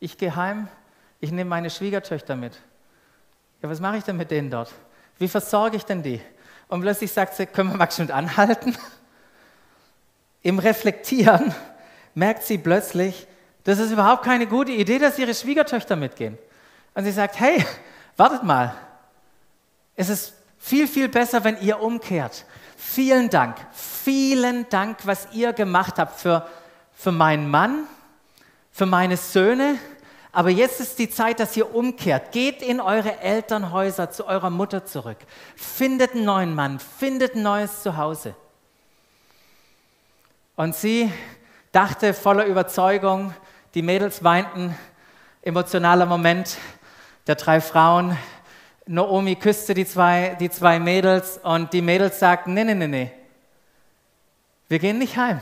Ich 0.00 0.16
gehe 0.18 0.34
heim, 0.34 0.68
ich 1.20 1.30
nehme 1.30 1.50
meine 1.50 1.70
Schwiegertöchter 1.70 2.36
mit. 2.36 2.58
Ja, 3.62 3.70
was 3.70 3.80
mache 3.80 3.98
ich 3.98 4.04
denn 4.04 4.16
mit 4.16 4.30
denen 4.30 4.50
dort? 4.50 4.72
Wie 5.18 5.28
versorge 5.28 5.76
ich 5.76 5.84
denn 5.84 6.02
die? 6.02 6.20
Und 6.66 6.80
plötzlich 6.80 7.12
sagt 7.12 7.36
sie, 7.36 7.46
können 7.46 7.70
wir 7.70 7.76
mal 7.76 7.90
schon 7.90 8.10
anhalten? 8.10 8.76
Im 10.42 10.58
Reflektieren 10.58 11.54
merkt 12.14 12.42
sie 12.42 12.58
plötzlich, 12.58 13.28
das 13.62 13.78
ist 13.78 13.92
überhaupt 13.92 14.24
keine 14.24 14.48
gute 14.48 14.72
Idee, 14.72 14.98
dass 14.98 15.18
ihre 15.18 15.34
Schwiegertöchter 15.34 15.94
mitgehen. 15.94 16.36
Und 16.94 17.04
sie 17.04 17.12
sagt, 17.12 17.38
hey, 17.38 17.64
wartet 18.16 18.42
mal. 18.42 18.74
Es 19.94 20.08
ist 20.08 20.34
viel, 20.58 20.88
viel 20.88 21.08
besser, 21.08 21.44
wenn 21.44 21.60
ihr 21.60 21.80
umkehrt. 21.80 22.44
Vielen 22.76 23.30
Dank, 23.30 23.56
vielen 23.72 24.68
Dank, 24.68 24.98
was 25.04 25.28
ihr 25.32 25.52
gemacht 25.52 25.98
habt 25.98 26.18
für, 26.18 26.48
für 26.92 27.12
meinen 27.12 27.48
Mann, 27.48 27.86
für 28.72 28.86
meine 28.86 29.16
Söhne. 29.16 29.76
Aber 30.32 30.48
jetzt 30.48 30.80
ist 30.80 30.98
die 30.98 31.10
Zeit, 31.10 31.40
dass 31.40 31.56
ihr 31.56 31.74
umkehrt. 31.74 32.32
Geht 32.32 32.62
in 32.62 32.80
eure 32.80 33.20
Elternhäuser 33.20 34.10
zu 34.10 34.26
eurer 34.26 34.48
Mutter 34.48 34.86
zurück. 34.86 35.18
Findet 35.56 36.14
einen 36.14 36.24
neuen 36.24 36.54
Mann, 36.54 36.78
findet 36.78 37.34
ein 37.34 37.42
neues 37.42 37.82
Zuhause. 37.82 38.34
Und 40.56 40.74
sie 40.74 41.12
dachte 41.70 42.14
voller 42.14 42.46
Überzeugung, 42.46 43.34
die 43.74 43.82
Mädels 43.82 44.24
weinten, 44.24 44.76
emotionaler 45.42 46.06
Moment 46.06 46.56
der 47.26 47.34
drei 47.34 47.60
Frauen. 47.60 48.16
Naomi 48.86 49.36
küsste 49.36 49.74
die 49.74 49.86
zwei, 49.86 50.36
die 50.40 50.50
zwei 50.50 50.78
Mädels 50.78 51.38
und 51.42 51.72
die 51.72 51.82
Mädels 51.82 52.18
sagten, 52.18 52.54
nee, 52.54 52.64
nee, 52.64 52.74
nee, 52.74 52.88
nee, 52.88 53.12
wir 54.68 54.78
gehen 54.78 54.98
nicht 54.98 55.16
heim. 55.18 55.40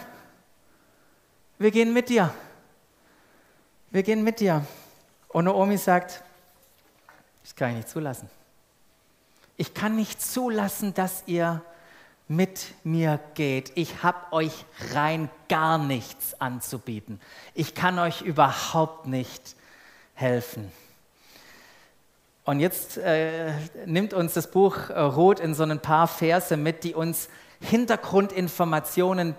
Wir 1.59 1.70
gehen 1.70 1.92
mit 1.92 2.09
dir. 2.09 2.35
Wir 3.90 4.02
gehen 4.02 4.25
mit 4.25 4.40
dir. 4.40 4.64
Und 5.32 5.44
Naomi 5.44 5.76
sagt, 5.76 6.22
das 7.42 7.54
kann 7.54 7.70
ich 7.70 7.76
nicht 7.76 7.88
zulassen. 7.88 8.28
Ich 9.56 9.75
kann 9.75 9.96
nicht 9.96 10.20
zulassen, 10.22 10.94
dass 10.94 11.22
ihr 11.26 11.62
mit 12.28 12.75
mir 12.84 13.18
geht. 13.34 13.72
Ich 13.75 14.02
habe 14.02 14.32
euch 14.32 14.64
rein 14.92 15.28
gar 15.49 15.78
nichts 15.78 16.40
anzubieten. 16.40 17.20
Ich 17.54 17.75
kann 17.75 17.99
euch 17.99 18.22
überhaupt 18.22 19.06
nicht 19.06 19.56
helfen. 20.14 20.70
Und 22.44 22.60
jetzt 22.60 22.99
äh, 22.99 23.52
nimmt 23.87 24.14
uns 24.14 24.34
das 24.34 24.50
Buch 24.50 24.90
äh, 24.90 24.99
Rot 24.99 25.40
in 25.40 25.54
so 25.54 25.62
ein 25.62 25.80
paar 25.80 26.08
Verse 26.08 26.56
mit, 26.56 26.84
die 26.84 26.94
uns 26.94 27.28
Hintergrundinformationen 27.60 29.34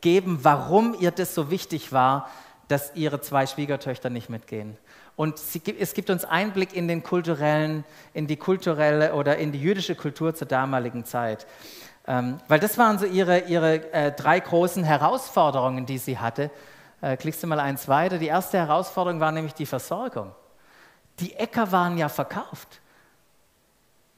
geben, 0.00 0.38
warum 0.42 0.94
ihr 0.98 1.10
das 1.10 1.34
so 1.34 1.50
wichtig 1.50 1.92
war, 1.92 2.30
dass 2.68 2.94
ihre 2.94 3.20
zwei 3.20 3.46
Schwiegertöchter 3.46 4.10
nicht 4.10 4.28
mitgehen. 4.28 4.76
Und 5.16 5.38
sie, 5.38 5.62
es 5.78 5.94
gibt 5.94 6.10
uns 6.10 6.24
Einblick 6.24 6.74
in 6.74 6.88
den 6.88 7.02
kulturellen, 7.02 7.84
in 8.14 8.26
die 8.26 8.36
kulturelle 8.36 9.14
oder 9.14 9.36
in 9.36 9.52
die 9.52 9.60
jüdische 9.60 9.94
Kultur 9.94 10.34
zur 10.34 10.48
damaligen 10.48 11.04
Zeit. 11.04 11.46
Ähm, 12.06 12.38
weil 12.48 12.60
das 12.60 12.76
waren 12.76 12.98
so 12.98 13.06
ihre, 13.06 13.40
ihre 13.40 13.92
äh, 13.92 14.12
drei 14.12 14.40
großen 14.40 14.84
Herausforderungen, 14.84 15.86
die 15.86 15.98
sie 15.98 16.18
hatte. 16.18 16.50
Äh, 17.00 17.16
klickst 17.16 17.42
du 17.42 17.46
mal 17.46 17.60
eins 17.60 17.88
weiter. 17.88 18.18
Die 18.18 18.26
erste 18.26 18.58
Herausforderung 18.58 19.20
war 19.20 19.32
nämlich 19.32 19.54
die 19.54 19.66
Versorgung. 19.66 20.32
Die 21.20 21.34
Äcker 21.34 21.70
waren 21.70 21.96
ja 21.96 22.08
verkauft. 22.08 22.80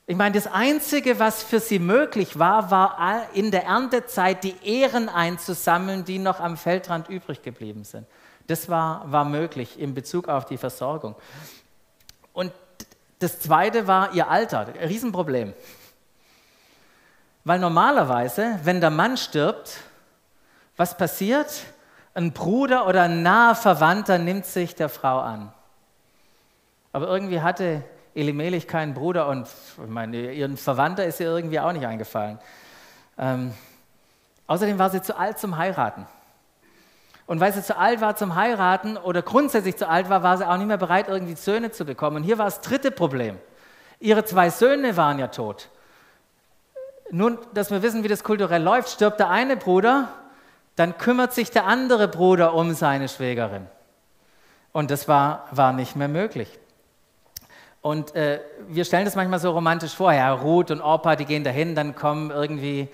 Ich 0.08 0.16
meine, 0.16 0.36
das 0.36 0.46
Einzige, 0.46 1.18
was 1.18 1.42
für 1.42 1.58
sie 1.58 1.80
möglich 1.80 2.38
war, 2.38 2.70
war 2.70 3.26
in 3.34 3.50
der 3.50 3.64
Erntezeit 3.64 4.44
die 4.44 4.54
Ehren 4.62 5.08
einzusammeln, 5.08 6.04
die 6.04 6.18
noch 6.18 6.38
am 6.38 6.56
Feldrand 6.56 7.08
übrig 7.08 7.42
geblieben 7.42 7.82
sind. 7.82 8.06
Das 8.46 8.68
war, 8.68 9.10
war 9.10 9.24
möglich 9.24 9.78
in 9.78 9.94
Bezug 9.94 10.28
auf 10.28 10.44
die 10.44 10.58
Versorgung. 10.58 11.16
Und 12.32 12.52
das 13.18 13.40
Zweite 13.40 13.86
war 13.86 14.12
ihr 14.12 14.28
Alter, 14.28 14.66
ein 14.66 14.88
Riesenproblem. 14.88 15.54
Weil 17.44 17.58
normalerweise, 17.58 18.58
wenn 18.64 18.80
der 18.80 18.90
Mann 18.90 19.16
stirbt, 19.16 19.78
was 20.76 20.96
passiert? 20.96 21.62
Ein 22.14 22.32
Bruder 22.32 22.86
oder 22.86 23.02
ein 23.02 23.22
naher 23.22 23.54
Verwandter 23.54 24.18
nimmt 24.18 24.46
sich 24.46 24.74
der 24.74 24.88
Frau 24.88 25.20
an. 25.20 25.52
Aber 26.92 27.08
irgendwie 27.08 27.40
hatte 27.40 27.82
Elimelech 28.14 28.66
keinen 28.66 28.94
Bruder 28.94 29.28
und 29.28 29.46
ich 29.46 29.88
meine, 29.88 30.32
ihren 30.32 30.56
Verwandter 30.56 31.04
ist 31.04 31.20
ihr 31.20 31.26
irgendwie 31.26 31.60
auch 31.60 31.72
nicht 31.72 31.86
eingefallen. 31.86 32.38
Ähm, 33.18 33.52
außerdem 34.46 34.78
war 34.78 34.90
sie 34.90 35.02
zu 35.02 35.16
alt 35.18 35.38
zum 35.38 35.56
Heiraten. 35.56 36.06
Und 37.26 37.40
weil 37.40 37.52
sie 37.52 37.62
zu 37.62 37.76
alt 37.76 38.00
war 38.00 38.16
zum 38.16 38.36
Heiraten 38.36 38.96
oder 38.96 39.22
grundsätzlich 39.22 39.76
zu 39.76 39.88
alt 39.88 40.08
war, 40.08 40.22
war 40.22 40.38
sie 40.38 40.48
auch 40.48 40.56
nicht 40.56 40.68
mehr 40.68 40.76
bereit, 40.76 41.08
irgendwie 41.08 41.34
Söhne 41.34 41.72
zu 41.72 41.84
bekommen. 41.84 42.18
Und 42.18 42.22
hier 42.22 42.38
war 42.38 42.44
das 42.44 42.60
dritte 42.60 42.90
Problem. 42.90 43.38
Ihre 43.98 44.24
zwei 44.24 44.50
Söhne 44.50 44.96
waren 44.96 45.18
ja 45.18 45.26
tot. 45.28 45.68
Nun, 47.10 47.38
dass 47.54 47.70
wir 47.70 47.82
wissen, 47.82 48.04
wie 48.04 48.08
das 48.08 48.22
kulturell 48.22 48.62
läuft, 48.62 48.90
stirbt 48.90 49.18
der 49.18 49.30
eine 49.30 49.56
Bruder, 49.56 50.08
dann 50.76 50.98
kümmert 50.98 51.32
sich 51.32 51.50
der 51.50 51.66
andere 51.66 52.06
Bruder 52.06 52.54
um 52.54 52.74
seine 52.74 53.08
Schwägerin. 53.08 53.66
Und 54.72 54.90
das 54.90 55.08
war, 55.08 55.46
war 55.50 55.72
nicht 55.72 55.96
mehr 55.96 56.08
möglich. 56.08 56.58
Und 57.80 58.14
äh, 58.14 58.40
wir 58.68 58.84
stellen 58.84 59.04
das 59.04 59.14
manchmal 59.14 59.38
so 59.38 59.52
romantisch 59.52 59.94
vor. 59.94 60.12
Ja, 60.12 60.32
Ruth 60.32 60.70
und 60.70 60.80
Orpa, 60.80 61.16
die 61.16 61.24
gehen 61.24 61.44
dahin, 61.44 61.74
dann 61.74 61.94
kommen 61.94 62.30
irgendwie 62.30 62.88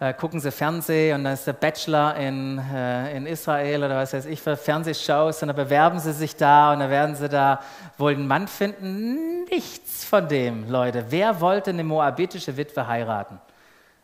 äh, 0.00 0.14
gucken 0.14 0.38
sie 0.38 0.52
Fernsehen 0.52 1.16
und 1.16 1.24
dann 1.24 1.34
ist 1.34 1.46
der 1.46 1.54
Bachelor 1.54 2.14
in, 2.16 2.58
äh, 2.58 3.16
in 3.16 3.26
Israel 3.26 3.82
oder 3.82 3.96
was 3.96 4.12
weiß 4.12 4.26
ich 4.26 4.40
für 4.40 4.56
Fernsehshows 4.56 5.42
und 5.42 5.48
dann 5.48 5.56
bewerben 5.56 5.98
sie 5.98 6.12
sich 6.12 6.36
da 6.36 6.72
und 6.72 6.80
dann 6.80 6.90
werden 6.90 7.16
sie 7.16 7.28
da 7.28 7.60
wohl 7.96 8.12
einen 8.12 8.26
Mann 8.28 8.46
finden. 8.46 9.44
Nichts 9.44 10.04
von 10.04 10.28
dem, 10.28 10.70
Leute. 10.70 11.06
Wer 11.08 11.40
wollte 11.40 11.70
eine 11.70 11.82
moabitische 11.82 12.56
Witwe 12.56 12.86
heiraten? 12.86 13.40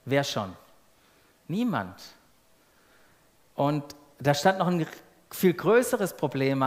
Wer 0.05 0.25
schon? 0.25 0.53
Niemand. 1.47 1.95
Und 3.55 3.85
da 4.19 4.35
stand 4.35 4.59
noch 4.59 4.67
ein 4.67 4.87
viel 5.31 5.55
größeres 5.55 6.17
Problem, 6.17 6.65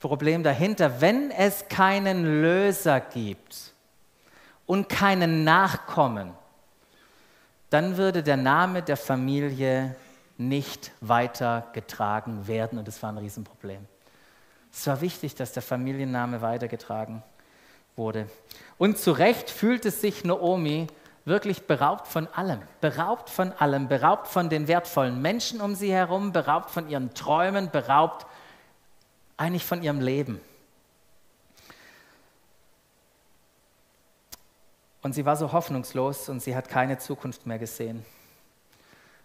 Problem 0.00 0.42
dahinter. 0.42 1.00
Wenn 1.00 1.30
es 1.30 1.68
keinen 1.68 2.42
Löser 2.42 3.00
gibt 3.00 3.72
und 4.66 4.88
keinen 4.88 5.44
Nachkommen, 5.44 6.32
dann 7.74 7.96
würde 7.96 8.22
der 8.22 8.36
Name 8.36 8.82
der 8.82 8.96
Familie 8.96 9.96
nicht 10.38 10.92
weitergetragen 11.00 12.46
werden 12.46 12.78
und 12.78 12.86
es 12.86 13.02
war 13.02 13.10
ein 13.10 13.18
Riesenproblem. 13.18 13.84
Es 14.72 14.86
war 14.86 15.00
wichtig, 15.00 15.34
dass 15.34 15.50
der 15.50 15.62
Familienname 15.62 16.40
weitergetragen 16.40 17.24
wurde. 17.96 18.28
Und 18.78 18.98
zu 18.98 19.10
Recht 19.10 19.50
fühlte 19.50 19.90
sich 19.90 20.22
Naomi 20.22 20.86
wirklich 21.24 21.66
beraubt 21.66 22.06
von 22.06 22.28
allem, 22.28 22.62
beraubt 22.80 23.28
von 23.28 23.50
allem, 23.50 23.88
beraubt 23.88 24.28
von 24.28 24.48
den 24.48 24.68
wertvollen 24.68 25.20
Menschen 25.20 25.60
um 25.60 25.74
sie 25.74 25.92
herum, 25.92 26.30
beraubt 26.30 26.70
von 26.70 26.88
ihren 26.88 27.12
Träumen, 27.12 27.72
beraubt 27.72 28.24
eigentlich 29.36 29.64
von 29.64 29.82
ihrem 29.82 30.00
Leben. 30.00 30.40
Und 35.04 35.12
sie 35.12 35.26
war 35.26 35.36
so 35.36 35.52
hoffnungslos 35.52 36.30
und 36.30 36.40
sie 36.40 36.56
hat 36.56 36.70
keine 36.70 36.96
Zukunft 36.96 37.44
mehr 37.44 37.58
gesehen. 37.58 38.06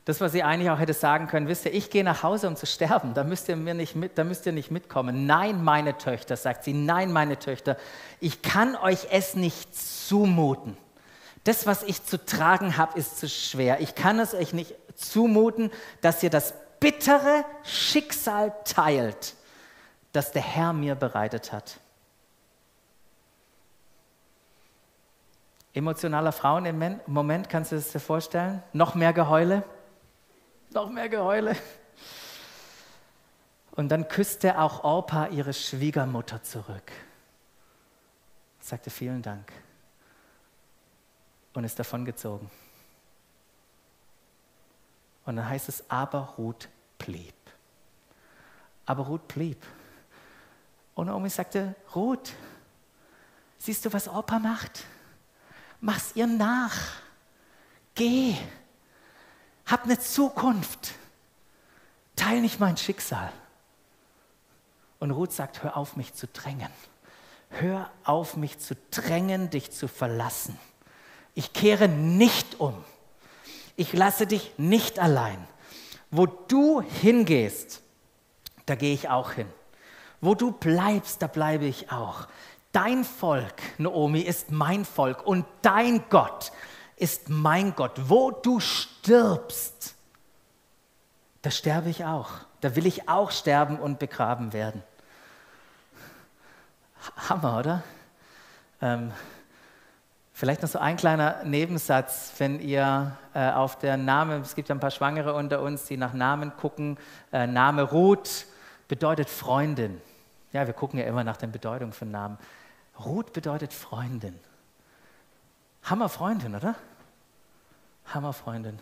Das, 0.04 0.20
was 0.20 0.34
sie 0.34 0.44
eigentlich 0.44 0.70
auch 0.70 0.78
hätte 0.78 0.94
sagen 0.94 1.28
können, 1.28 1.48
wisst 1.48 1.66
ihr, 1.66 1.74
ich 1.74 1.90
gehe 1.90 2.04
nach 2.04 2.22
Hause, 2.22 2.50
um 2.50 2.58
zu 2.58 2.66
sterben, 2.66 3.14
da 3.14 3.24
müsst 3.24 3.48
ihr, 3.48 3.56
mir 3.56 3.74
nicht 3.74 3.96
mit, 3.96 4.18
da 4.18 4.26
müsst 4.26 4.46
ihr 4.46 4.52
nicht 4.52 4.72
mitkommen. 4.72 5.26
Nein, 5.26 5.64
meine 5.64 5.98
Töchter, 5.98 6.36
sagt 6.36 6.66
sie, 6.66 6.74
nein, 6.74 7.14
meine 7.14 7.40
Töchter, 7.40 7.78
ich 8.20 8.42
kann 8.42 8.76
euch 8.76 9.08
es 9.12 9.36
nicht 9.36 9.74
zumuten. 9.74 10.76
Das, 11.46 11.66
was 11.66 11.84
ich 11.84 12.04
zu 12.04 12.26
tragen 12.26 12.76
habe, 12.76 13.00
ist 13.00 13.18
zu 13.18 13.30
schwer. 13.30 13.80
Ich 13.80 13.96
kann 13.96 14.20
es 14.20 14.34
euch 14.34 14.52
nicht 14.52 14.76
zumuten, 14.96 15.72
dass 16.02 16.22
ihr 16.24 16.30
das 16.30 16.56
bittere 16.82 17.46
Schicksal 17.64 18.54
teilt, 18.66 19.34
das 20.12 20.34
der 20.34 20.42
Herr 20.42 20.74
mir 20.74 20.96
bereitet 20.96 21.54
hat. 21.54 21.80
Emotionaler 25.80 26.34
Frauen 26.34 26.66
im 26.66 27.00
Moment, 27.08 27.50
kannst 27.50 27.72
du 27.72 27.78
es 27.78 27.94
dir 27.94 28.02
vorstellen? 28.02 28.62
Noch 28.74 28.96
mehr 28.96 29.14
Geheule? 29.14 29.64
Noch 30.72 30.90
mehr 30.90 31.08
Geheule? 31.08 31.56
Und 33.72 33.88
dann 33.88 34.10
küsste 34.10 34.60
auch 34.60 34.84
Orpa 34.84 35.28
ihre 35.28 35.54
Schwiegermutter 35.54 36.44
zurück. 36.44 36.92
Sagte 38.60 38.90
vielen 38.90 39.22
Dank 39.22 39.54
und 41.54 41.64
ist 41.64 41.80
davongezogen. 41.80 42.52
Und 45.26 45.38
dann 45.38 45.48
heißt 45.48 45.70
es, 45.70 45.90
aber 45.90 46.34
Ruth 46.38 46.68
blieb. 46.98 47.34
Aber 48.86 49.06
Ruth 49.06 49.30
blieb. 49.30 49.66
Und 50.94 51.08
Naomi 51.08 51.30
sagte, 51.30 51.74
Ruth, 51.96 52.34
siehst 53.58 53.86
du, 53.86 53.94
was 53.94 54.10
Orpa 54.10 54.40
macht? 54.40 54.84
Mach's 55.82 56.12
ihr 56.16 56.28
nach. 56.28 56.76
Geh. 57.96 58.36
Hab 59.66 59.84
eine 59.84 60.00
Zukunft. 60.00 60.94
Teil 62.16 62.42
nicht 62.42 62.60
mein 62.60 62.78
Schicksal. 62.78 63.32
Und 65.00 65.12
Ruth 65.12 65.32
sagt, 65.32 65.64
hör 65.64 65.78
auf, 65.78 65.96
mich 65.96 66.14
zu 66.14 66.28
drängen. 66.28 66.72
Hör 67.50 67.90
auf, 68.04 68.36
mich 68.36 68.60
zu 68.60 68.76
drängen, 68.92 69.50
dich 69.50 69.72
zu 69.72 69.88
verlassen. 69.88 70.58
Ich 71.34 71.54
kehre 71.54 71.88
nicht 71.88 72.60
um. 72.60 72.84
Ich 73.76 73.94
lasse 73.94 74.28
dich 74.28 74.52
nicht 74.58 75.00
allein. 75.00 75.48
Wo 76.12 76.26
du 76.26 76.82
hingehst, 76.82 77.82
da 78.66 78.76
gehe 78.76 78.94
ich 78.94 79.10
auch 79.10 79.32
hin. 79.32 79.48
Wo 80.22 80.36
du 80.36 80.52
bleibst, 80.52 81.22
da 81.22 81.28
bleibe 81.28 81.66
ich 81.66 81.92
auch. 81.92 82.28
Dein 82.72 83.04
Volk, 83.04 83.56
Naomi, 83.78 84.22
ist 84.22 84.52
mein 84.52 84.86
Volk 84.86 85.26
und 85.26 85.46
dein 85.62 86.04
Gott 86.10 86.52
ist 87.00 87.30
mein 87.30 87.74
Gott. 87.76 87.94
Wo 88.10 88.30
du 88.30 88.60
stirbst, 88.60 89.96
da 91.42 91.50
sterbe 91.50 91.90
ich 91.90 92.06
auch. 92.06 92.30
Da 92.62 92.76
will 92.76 92.86
ich 92.86 93.08
auch 93.08 93.32
sterben 93.32 93.80
und 93.80 94.00
begraben 94.00 94.52
werden. 94.52 94.84
Hammer, 97.30 97.60
oder? 97.60 97.84
Ähm, 98.82 99.14
vielleicht 100.34 100.62
noch 100.62 100.70
so 100.70 100.80
ein 100.80 100.98
kleiner 100.98 101.44
Nebensatz, 101.46 102.34
wenn 102.38 102.60
ihr 102.60 103.18
äh, 103.34 103.52
auf 103.52 103.80
der 103.80 103.96
Name, 103.96 104.36
es 104.40 104.56
gibt 104.56 104.68
ja 104.68 104.76
ein 104.76 104.82
paar 104.82 104.92
Schwangere 104.92 105.34
unter 105.34 105.62
uns, 105.62 105.86
die 105.86 105.96
nach 105.96 106.14
Namen 106.14 106.56
gucken. 106.58 106.98
Äh, 107.32 107.48
Name 107.48 107.84
Ruth 107.84 108.46
bedeutet 108.90 109.30
Freundin. 109.30 110.02
Ja, 110.52 110.68
wir 110.68 110.74
gucken 110.74 111.00
ja 111.00 111.06
immer 111.06 111.24
nach 111.24 111.38
der 111.38 111.48
Bedeutung 111.48 111.94
von 111.94 112.12
Namen. 112.12 112.38
Ruth 113.06 113.34
bedeutet 113.34 113.74
Freundin. 113.74 114.38
Hammer 115.84 116.10
Freundin, 116.10 116.56
oder? 116.56 116.76
Hammer 118.06 118.34
Freundin. 118.34 118.80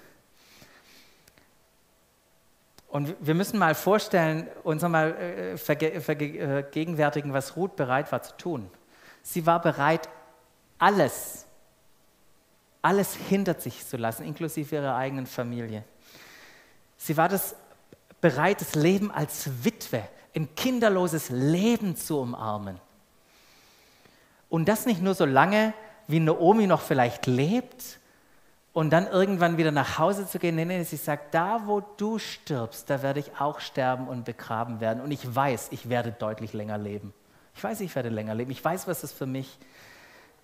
Und 2.88 3.16
wir 3.20 3.36
müssen 3.36 3.60
mal 3.60 3.76
vorstellen, 3.76 4.48
uns 4.64 4.82
mal 4.82 5.12
äh, 5.16 5.58
vergegenwärtigen, 5.58 7.34
was 7.34 7.56
Ruth 7.56 7.76
bereit 7.76 8.12
war 8.12 8.24
zu 8.24 8.36
tun. 8.38 8.72
Sie 9.22 9.46
war 9.46 9.62
bereit, 9.62 10.08
alles, 10.80 11.46
alles 12.82 13.14
hinter 13.14 13.60
sich 13.60 13.86
zu 13.86 13.98
lassen, 13.98 14.24
inklusive 14.24 14.76
ihrer 14.76 14.96
eigenen 14.96 15.26
Familie. 15.26 15.84
Sie 16.98 17.18
war 17.18 17.28
das 17.28 17.56
bereit, 18.22 18.62
das 18.62 18.74
Leben 18.74 19.12
als 19.12 19.64
Witwe, 19.64 20.08
ein 20.36 20.56
kinderloses 20.56 21.30
Leben 21.30 21.96
zu 21.96 22.20
umarmen. 22.20 22.80
Und 24.50 24.68
das 24.68 24.86
nicht 24.86 25.02
nur 25.02 25.14
so 25.14 25.26
lange, 25.26 25.74
wie 26.08 26.20
Naomi 26.20 26.68
noch 26.68 26.82
vielleicht 26.82 27.26
lebt 27.26 28.00
und 28.78 28.92
dann 28.92 29.08
irgendwann 29.08 29.58
wieder 29.58 29.72
nach 29.72 29.98
Hause 29.98 30.28
zu 30.28 30.40
gehen. 30.40 30.56
Nee, 30.56 30.66
nee, 30.66 30.84
sie 30.84 30.98
sagt, 30.98 31.34
da 31.34 31.64
wo 31.66 31.82
du 31.82 32.20
stirbst, 32.20 32.90
da 32.90 33.02
werde 33.02 33.20
ich 33.20 33.32
auch 33.40 33.60
sterben 33.60 34.08
und 34.08 34.24
begraben 34.24 34.80
werden. 34.80 35.02
Und 35.02 35.12
ich 35.12 35.36
weiß, 35.36 35.70
ich 35.72 35.90
werde 35.90 36.12
deutlich 36.12 36.54
länger 36.54 36.78
leben. 36.78 37.14
Ich 37.56 37.64
weiß, 37.64 37.82
ich 37.82 37.96
werde 37.96 38.10
länger 38.10 38.36
leben. 38.36 38.52
Ich 38.52 38.64
weiß, 38.64 38.88
was 38.88 39.02
das 39.02 39.12
für 39.12 39.26
mich 39.26 39.58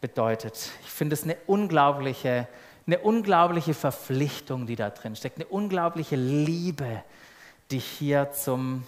bedeutet. 0.02 0.72
Ich 0.84 0.90
finde 0.90 1.14
es 1.14 1.24
eine 1.24 1.38
unglaubliche, 1.46 2.48
eine 2.88 2.98
unglaubliche 2.98 3.74
Verpflichtung, 3.74 4.66
die 4.66 4.76
da 4.76 4.90
drin 4.90 5.16
steckt, 5.16 5.38
eine 5.38 5.46
unglaubliche 5.46 6.16
Liebe, 6.16 7.04
die 7.72 7.80
hier 7.80 8.32
zum 8.32 8.84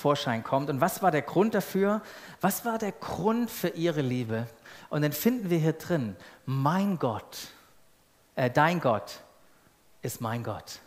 Vorschein 0.00 0.42
kommt. 0.42 0.70
Und 0.70 0.80
was 0.80 1.02
war 1.02 1.10
der 1.10 1.22
Grund 1.22 1.54
dafür? 1.54 2.00
Was 2.40 2.64
war 2.64 2.78
der 2.78 2.92
Grund 2.92 3.50
für 3.50 3.68
ihre 3.68 4.00
Liebe? 4.00 4.46
Und 4.88 5.02
dann 5.02 5.12
finden 5.12 5.50
wir 5.50 5.58
hier 5.58 5.74
drin, 5.74 6.16
mein 6.46 6.98
Gott, 6.98 7.48
äh, 8.34 8.50
dein 8.50 8.80
Gott 8.80 9.20
ist 10.02 10.20
mein 10.20 10.42
Gott. 10.42 10.80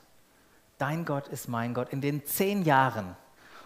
Dein 0.78 1.06
Gott 1.06 1.28
ist 1.28 1.48
mein 1.48 1.74
Gott. 1.74 1.94
In 1.94 2.02
den 2.02 2.26
zehn 2.26 2.64
Jahren, 2.64 3.16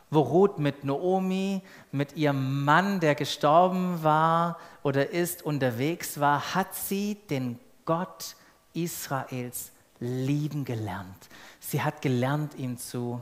wo 0.10 0.20
Ruth 0.22 0.60
mit 0.60 0.84
Naomi, 0.84 1.62
mit 1.92 2.16
ihrem 2.16 2.64
Mann, 2.64 3.00
der 3.00 3.16
gestorben 3.16 4.04
war 4.04 4.60
oder 4.84 5.10
ist, 5.10 5.42
unterwegs 5.44 6.20
war, 6.20 6.54
hat 6.54 6.76
sie 6.76 7.16
den 7.30 7.60
Gott 7.86 8.36
Israels 8.74 9.72
lieben 10.00 10.66
gelernt. 10.66 11.30
Sie 11.60 11.82
hat 11.82 12.02
gelernt, 12.02 12.56
ihm 12.56 12.78
zu 12.78 13.22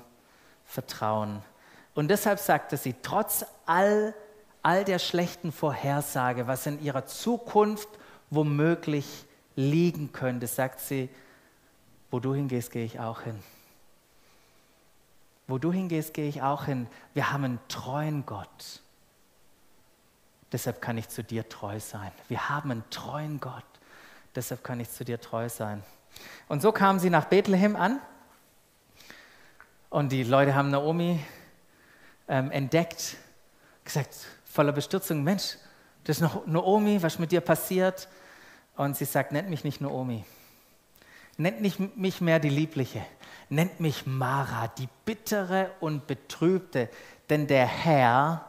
vertrauen. 0.65 1.41
Und 1.95 2.09
deshalb 2.09 2.39
sagte 2.39 2.77
sie, 2.77 2.93
trotz 3.01 3.45
all, 3.65 4.13
all 4.61 4.83
der 4.83 4.99
schlechten 4.99 5.51
Vorhersage, 5.51 6.45
was 6.45 6.67
in 6.67 6.83
ihrer 6.83 7.05
Zukunft 7.05 7.87
womöglich 8.29 9.25
liegen 9.55 10.11
könnte, 10.11 10.45
sagt 10.45 10.81
sie, 10.81 11.09
wo 12.11 12.19
du 12.19 12.35
hingehst, 12.35 12.71
gehe 12.71 12.85
ich 12.85 12.99
auch 12.99 13.21
hin. 13.21 13.41
Wo 15.47 15.57
du 15.57 15.71
hingehst, 15.71 16.13
gehe 16.13 16.27
ich 16.27 16.41
auch 16.41 16.65
hin. 16.65 16.87
Wir 17.13 17.31
haben 17.31 17.45
einen 17.45 17.59
treuen 17.69 18.25
Gott. 18.25 18.81
Deshalb 20.51 20.81
kann 20.81 20.97
ich 20.97 21.09
zu 21.09 21.23
dir 21.23 21.47
treu 21.47 21.79
sein. 21.79 22.11
Wir 22.27 22.49
haben 22.49 22.71
einen 22.71 22.89
treuen 22.89 23.39
Gott. 23.39 23.63
Deshalb 24.35 24.63
kann 24.63 24.79
ich 24.79 24.89
zu 24.89 25.05
dir 25.05 25.21
treu 25.21 25.47
sein. 25.49 25.81
Und 26.49 26.61
so 26.61 26.71
kam 26.71 26.99
sie 26.99 27.09
nach 27.09 27.25
Bethlehem 27.25 27.75
an. 27.75 28.01
Und 29.89 30.11
die 30.11 30.23
Leute 30.23 30.55
haben 30.55 30.71
Naomi 30.71 31.19
ähm, 32.27 32.51
entdeckt, 32.51 33.17
gesagt, 33.83 34.15
voller 34.45 34.71
Bestürzung, 34.71 35.23
Mensch, 35.23 35.57
das 36.03 36.17
ist 36.17 36.21
noch 36.21 36.45
Naomi, 36.45 37.01
was 37.01 37.19
mit 37.19 37.31
dir 37.31 37.41
passiert? 37.41 38.07
Und 38.75 38.95
sie 38.95 39.05
sagt, 39.05 39.31
nennt 39.31 39.49
mich 39.49 39.63
nicht 39.63 39.81
Naomi. 39.81 40.23
Nennt 41.37 41.61
nicht 41.61 41.97
mich 41.97 42.21
mehr 42.21 42.39
die 42.39 42.49
Liebliche. 42.49 43.05
Nennt 43.49 43.79
mich 43.79 44.05
Mara, 44.05 44.67
die 44.67 44.87
bittere 45.03 45.71
und 45.79 46.07
betrübte. 46.07 46.89
Denn 47.29 47.47
der 47.47 47.65
Herr, 47.65 48.45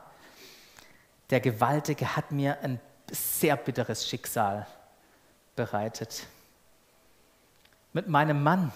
der 1.31 1.41
Gewaltige, 1.41 2.17
hat 2.17 2.31
mir 2.31 2.59
ein 2.63 2.81
sehr 3.11 3.57
bitteres 3.57 4.07
Schicksal 4.09 4.67
bereitet. 5.55 6.27
Mit 7.93 8.09
meinem 8.09 8.43
Mann, 8.43 8.73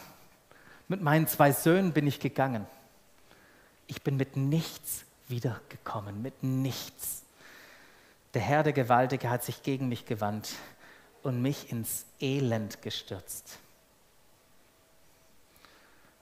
mit 0.88 1.02
meinen 1.02 1.26
zwei 1.26 1.52
Söhnen 1.52 1.92
bin 1.92 2.06
ich 2.06 2.18
gegangen. 2.18 2.66
Ich 3.90 4.02
bin 4.02 4.16
mit 4.16 4.36
nichts 4.36 5.04
wiedergekommen, 5.26 6.22
mit 6.22 6.44
nichts. 6.44 7.24
Der 8.34 8.40
Herr 8.40 8.62
der 8.62 8.72
Gewaltige 8.72 9.28
hat 9.28 9.42
sich 9.42 9.64
gegen 9.64 9.88
mich 9.88 10.06
gewandt 10.06 10.52
und 11.24 11.42
mich 11.42 11.72
ins 11.72 12.06
Elend 12.20 12.82
gestürzt. 12.82 13.58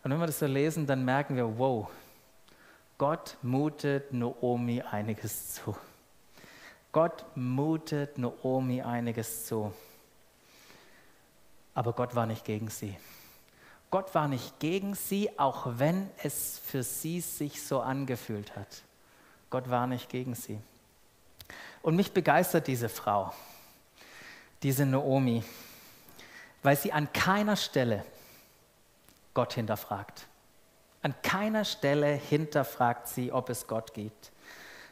Und 0.02 0.10
wenn 0.10 0.18
wir 0.18 0.26
das 0.26 0.38
so 0.38 0.46
lesen, 0.46 0.86
dann 0.86 1.04
merken 1.04 1.36
wir, 1.36 1.58
wow, 1.58 1.90
Gott 2.96 3.36
mutet 3.42 4.14
Naomi 4.14 4.80
einiges 4.80 5.52
zu. 5.52 5.76
Gott 6.90 7.26
mutet 7.34 8.16
Naomi 8.16 8.80
einiges 8.80 9.44
zu. 9.44 9.74
Aber 11.74 11.92
Gott 11.92 12.14
war 12.14 12.24
nicht 12.24 12.46
gegen 12.46 12.70
sie. 12.70 12.96
Gott 13.90 14.14
war 14.14 14.28
nicht 14.28 14.58
gegen 14.58 14.94
sie, 14.94 15.38
auch 15.38 15.66
wenn 15.78 16.10
es 16.22 16.58
für 16.58 16.82
sie 16.82 17.20
sich 17.20 17.62
so 17.62 17.80
angefühlt 17.80 18.54
hat. 18.54 18.82
Gott 19.50 19.70
war 19.70 19.86
nicht 19.86 20.10
gegen 20.10 20.34
sie. 20.34 20.60
Und 21.80 21.96
mich 21.96 22.12
begeistert 22.12 22.66
diese 22.66 22.88
Frau, 22.88 23.32
diese 24.62 24.84
Naomi, 24.84 25.42
weil 26.62 26.76
sie 26.76 26.92
an 26.92 27.10
keiner 27.12 27.56
Stelle 27.56 28.04
Gott 29.32 29.54
hinterfragt. 29.54 30.26
An 31.00 31.14
keiner 31.22 31.64
Stelle 31.64 32.08
hinterfragt 32.08 33.08
sie, 33.08 33.32
ob 33.32 33.48
es 33.48 33.66
Gott 33.66 33.94
gibt. 33.94 34.32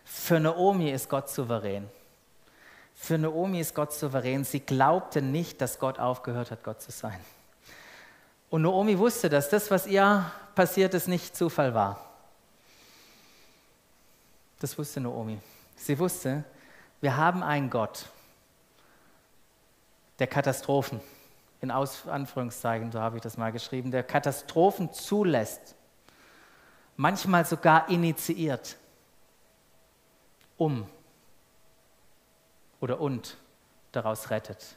Für 0.04 0.38
Naomi 0.38 0.90
ist 0.90 1.10
Gott 1.10 1.28
souverän. 1.28 1.90
Für 2.94 3.18
Naomi 3.18 3.60
ist 3.60 3.74
Gott 3.74 3.92
souverän. 3.92 4.44
Sie 4.44 4.60
glaubte 4.60 5.20
nicht, 5.20 5.60
dass 5.60 5.78
Gott 5.78 5.98
aufgehört 5.98 6.50
hat, 6.52 6.62
Gott 6.62 6.80
zu 6.80 6.92
sein. 6.92 7.20
Und 8.50 8.62
Naomi 8.62 8.98
wusste, 8.98 9.28
dass 9.28 9.48
das, 9.48 9.70
was 9.70 9.86
ihr 9.86 10.30
passiert 10.54 10.94
ist, 10.94 11.08
nicht 11.08 11.36
Zufall 11.36 11.74
war. 11.74 12.00
Das 14.60 14.78
wusste 14.78 15.00
Naomi. 15.00 15.38
Sie 15.76 15.98
wusste, 15.98 16.44
wir 17.00 17.16
haben 17.16 17.42
einen 17.42 17.68
Gott 17.68 18.06
der 20.18 20.26
Katastrophen, 20.26 21.00
in 21.60 21.70
Aus 21.70 22.06
Anführungszeichen, 22.08 22.90
so 22.90 23.00
habe 23.00 23.16
ich 23.16 23.22
das 23.22 23.36
mal 23.36 23.52
geschrieben, 23.52 23.90
der 23.90 24.02
Katastrophen 24.02 24.92
zulässt, 24.92 25.74
manchmal 26.96 27.44
sogar 27.44 27.88
initiiert, 27.88 28.76
um 30.56 30.88
oder 32.80 33.00
und 33.00 33.36
daraus 33.92 34.30
rettet, 34.30 34.76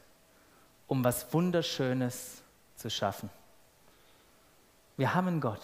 um 0.88 1.04
was 1.04 1.34
Wunderschönes 1.34 2.42
zu 2.76 2.90
schaffen. 2.90 3.30
Wir 5.00 5.16
haben 5.16 5.28
einen 5.28 5.40
Gott, 5.40 5.62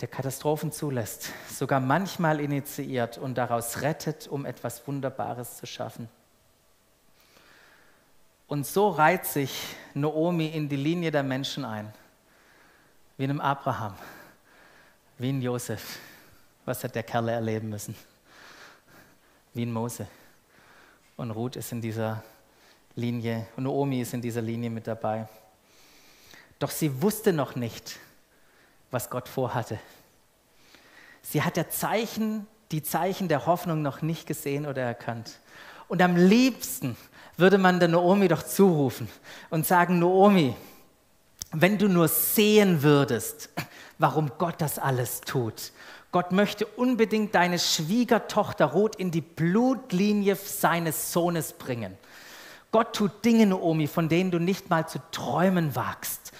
der 0.00 0.06
Katastrophen 0.06 0.70
zulässt, 0.70 1.32
sogar 1.50 1.80
manchmal 1.80 2.38
initiiert 2.38 3.18
und 3.18 3.36
daraus 3.36 3.82
rettet, 3.82 4.28
um 4.28 4.46
etwas 4.46 4.86
Wunderbares 4.86 5.56
zu 5.56 5.66
schaffen. 5.66 6.08
Und 8.46 8.68
so 8.68 8.90
reiht 8.90 9.26
sich 9.26 9.74
Naomi 9.94 10.46
in 10.46 10.68
die 10.68 10.76
Linie 10.76 11.10
der 11.10 11.24
Menschen 11.24 11.64
ein, 11.64 11.92
wie 13.16 13.24
in 13.24 13.30
einem 13.30 13.40
Abraham, 13.40 13.96
wie 15.18 15.30
in 15.30 15.42
Josef. 15.42 15.98
Was 16.66 16.84
hat 16.84 16.94
der 16.94 17.02
Kerl 17.02 17.30
erleben 17.30 17.68
müssen? 17.68 17.96
Wie 19.54 19.64
in 19.64 19.72
Mose. 19.72 20.06
Und 21.16 21.32
Ruth 21.32 21.56
ist 21.56 21.72
in 21.72 21.80
dieser 21.80 22.22
Linie, 22.94 23.48
und 23.56 23.64
Naomi 23.64 24.02
ist 24.02 24.14
in 24.14 24.22
dieser 24.22 24.40
Linie 24.40 24.70
mit 24.70 24.86
dabei. 24.86 25.26
Doch 26.58 26.70
sie 26.70 27.02
wusste 27.02 27.32
noch 27.32 27.56
nicht, 27.56 27.98
was 28.90 29.10
Gott 29.10 29.28
vorhatte. 29.28 29.78
Sie 31.22 31.42
hat 31.42 31.56
der 31.56 31.70
Zeichen, 31.70 32.46
die 32.72 32.82
Zeichen 32.82 33.28
der 33.28 33.46
Hoffnung 33.46 33.82
noch 33.82 34.02
nicht 34.02 34.26
gesehen 34.26 34.66
oder 34.66 34.82
erkannt. 34.82 35.40
Und 35.88 36.02
am 36.02 36.16
liebsten 36.16 36.96
würde 37.36 37.58
man 37.58 37.78
der 37.78 37.88
Naomi 37.88 38.28
doch 38.28 38.42
zurufen 38.42 39.08
und 39.50 39.66
sagen, 39.66 39.98
Naomi, 40.00 40.54
wenn 41.52 41.78
du 41.78 41.88
nur 41.88 42.08
sehen 42.08 42.82
würdest, 42.82 43.50
warum 43.98 44.32
Gott 44.38 44.56
das 44.58 44.78
alles 44.78 45.20
tut. 45.20 45.72
Gott 46.10 46.32
möchte 46.32 46.66
unbedingt 46.66 47.34
deine 47.34 47.58
Schwiegertochter 47.58 48.66
Ruth 48.66 48.96
in 48.96 49.10
die 49.10 49.20
Blutlinie 49.20 50.36
seines 50.36 51.12
Sohnes 51.12 51.52
bringen. 51.52 51.96
Gott 52.70 52.94
tut 52.94 53.24
Dinge, 53.24 53.46
Naomi, 53.46 53.86
von 53.86 54.08
denen 54.08 54.30
du 54.30 54.38
nicht 54.38 54.68
mal 54.68 54.86
zu 54.88 55.00
träumen 55.10 55.74
wagst. 55.74 56.32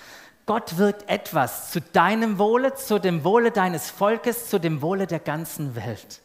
Gott 0.49 0.79
wirkt 0.79 1.11
etwas 1.11 1.71
zu 1.73 1.83
deinem 1.83 2.39
Wohle, 2.39 2.75
zu 2.75 2.99
dem 2.99 3.23
Wohle 3.23 3.51
deines 3.51 3.91
Volkes, 3.91 4.49
zu 4.49 4.59
dem 4.59 4.81
Wohle 4.81 5.07
der 5.07 5.19
ganzen 5.19 5.77
Welt. 5.77 6.23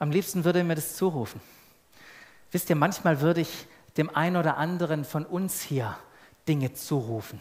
Am 0.00 0.10
liebsten 0.10 0.42
würde 0.42 0.58
er 0.58 0.64
mir 0.64 0.74
das 0.74 0.96
zurufen. 0.96 1.40
Wisst 2.50 2.68
ihr, 2.68 2.74
manchmal 2.74 3.20
würde 3.20 3.42
ich 3.42 3.68
dem 3.96 4.14
einen 4.14 4.36
oder 4.36 4.56
anderen 4.56 5.04
von 5.04 5.24
uns 5.24 5.60
hier 5.62 5.96
Dinge 6.48 6.74
zurufen. 6.74 7.40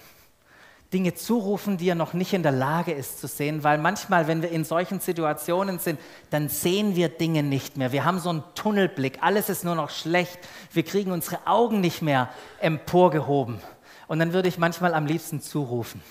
Dinge 0.94 1.16
zurufen, 1.16 1.78
die 1.78 1.90
er 1.90 1.96
noch 1.96 2.14
nicht 2.14 2.34
in 2.34 2.44
der 2.44 2.52
Lage 2.52 2.92
ist 2.92 3.20
zu 3.20 3.28
sehen, 3.28 3.64
weil 3.64 3.80
manchmal, 3.80 4.28
wenn 4.28 4.44
wir 4.44 4.52
in 4.52 4.66
solchen 4.66 5.00
Situationen 5.00 5.80
sind, 5.80 6.00
dann 6.30 6.48
sehen 6.48 6.96
wir 6.96 7.10
Dinge 7.10 7.42
nicht 7.42 7.76
mehr. 7.76 7.92
Wir 7.92 8.06
haben 8.06 8.20
so 8.20 8.30
einen 8.30 8.44
Tunnelblick, 8.54 9.18
alles 9.22 9.50
ist 9.50 9.66
nur 9.66 9.74
noch 9.74 9.90
schlecht, 9.90 10.38
wir 10.74 10.84
kriegen 10.84 11.12
unsere 11.12 11.48
Augen 11.48 11.82
nicht 11.82 12.04
mehr 12.04 12.30
emporgehoben. 12.60 13.60
Und 14.08 14.20
dann 14.20 14.34
würde 14.34 14.48
ich 14.48 14.58
manchmal 14.58 14.94
am 14.94 15.06
liebsten 15.06 15.42
zurufen, 15.42 16.02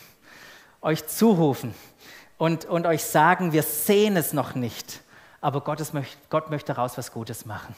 euch 0.83 1.07
zurufen 1.07 1.75
und, 2.37 2.67
und 2.67 2.87
euch 2.87 3.05
sagen, 3.05 3.53
wir 3.53 3.63
sehen 3.63 4.17
es 4.17 4.33
noch 4.33 4.55
nicht, 4.55 5.01
aber 5.41 5.63
Gott, 5.63 5.81
ist, 5.81 5.93
Gott 6.29 6.51
möchte 6.51 6.75
daraus 6.75 6.99
was 6.99 7.13
Gutes 7.13 7.47
machen. 7.47 7.75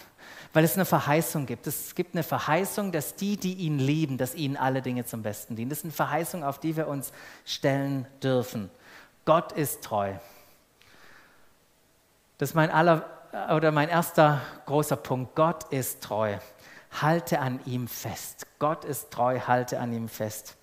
Weil 0.53 0.65
es 0.65 0.75
eine 0.75 0.87
Verheißung 0.87 1.45
gibt. 1.45 1.67
Es 1.67 1.95
gibt 1.95 2.15
eine 2.15 2.23
Verheißung, 2.23 2.91
dass 2.91 3.15
die, 3.15 3.37
die 3.37 3.55
ihn 3.55 3.79
lieben, 3.79 4.17
dass 4.17 4.35
ihnen 4.35 4.57
alle 4.57 4.81
Dinge 4.81 5.05
zum 5.05 5.23
Besten 5.23 5.57
dienen. 5.57 5.69
Das 5.69 5.81
ist 5.81 5.85
eine 5.85 5.93
Verheißung, 5.93 6.43
auf 6.43 6.59
die 6.59 6.77
wir 6.77 6.89
uns 6.89 7.13
stellen 7.45 8.07
dürfen. 8.23 8.71
Gott 9.25 9.53
ist 9.53 9.83
treu. 9.83 10.15
Das 12.39 12.51
ist 12.51 12.55
mein 12.55 12.71
aller 12.71 13.05
oder 13.55 13.73
mein 13.73 13.91
erster 13.91 14.41
großer 14.65 14.97
Punkt. 14.97 15.35
Gott 15.35 15.65
ist 15.71 16.03
treu 16.03 16.39
halte 16.91 17.41
an 17.41 17.61
ihm 17.67 17.89
fest. 17.89 18.47
Gott 18.59 18.85
ist 18.85 19.11
treu, 19.11 19.41
halte 19.41 19.81
an 19.81 19.93
ihm 19.93 20.09
fest. 20.09 20.57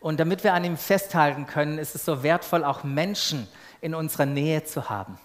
Und 0.00 0.20
damit 0.20 0.44
wir 0.44 0.54
an 0.54 0.64
ihm 0.64 0.76
festhalten 0.76 1.46
können, 1.46 1.78
ist 1.78 1.94
es 1.94 2.04
so 2.04 2.22
wertvoll, 2.22 2.64
auch 2.64 2.84
Menschen 2.84 3.48
in 3.80 3.94
unserer 3.94 4.26
Nähe 4.26 4.64
zu 4.64 4.90
haben 4.90 5.18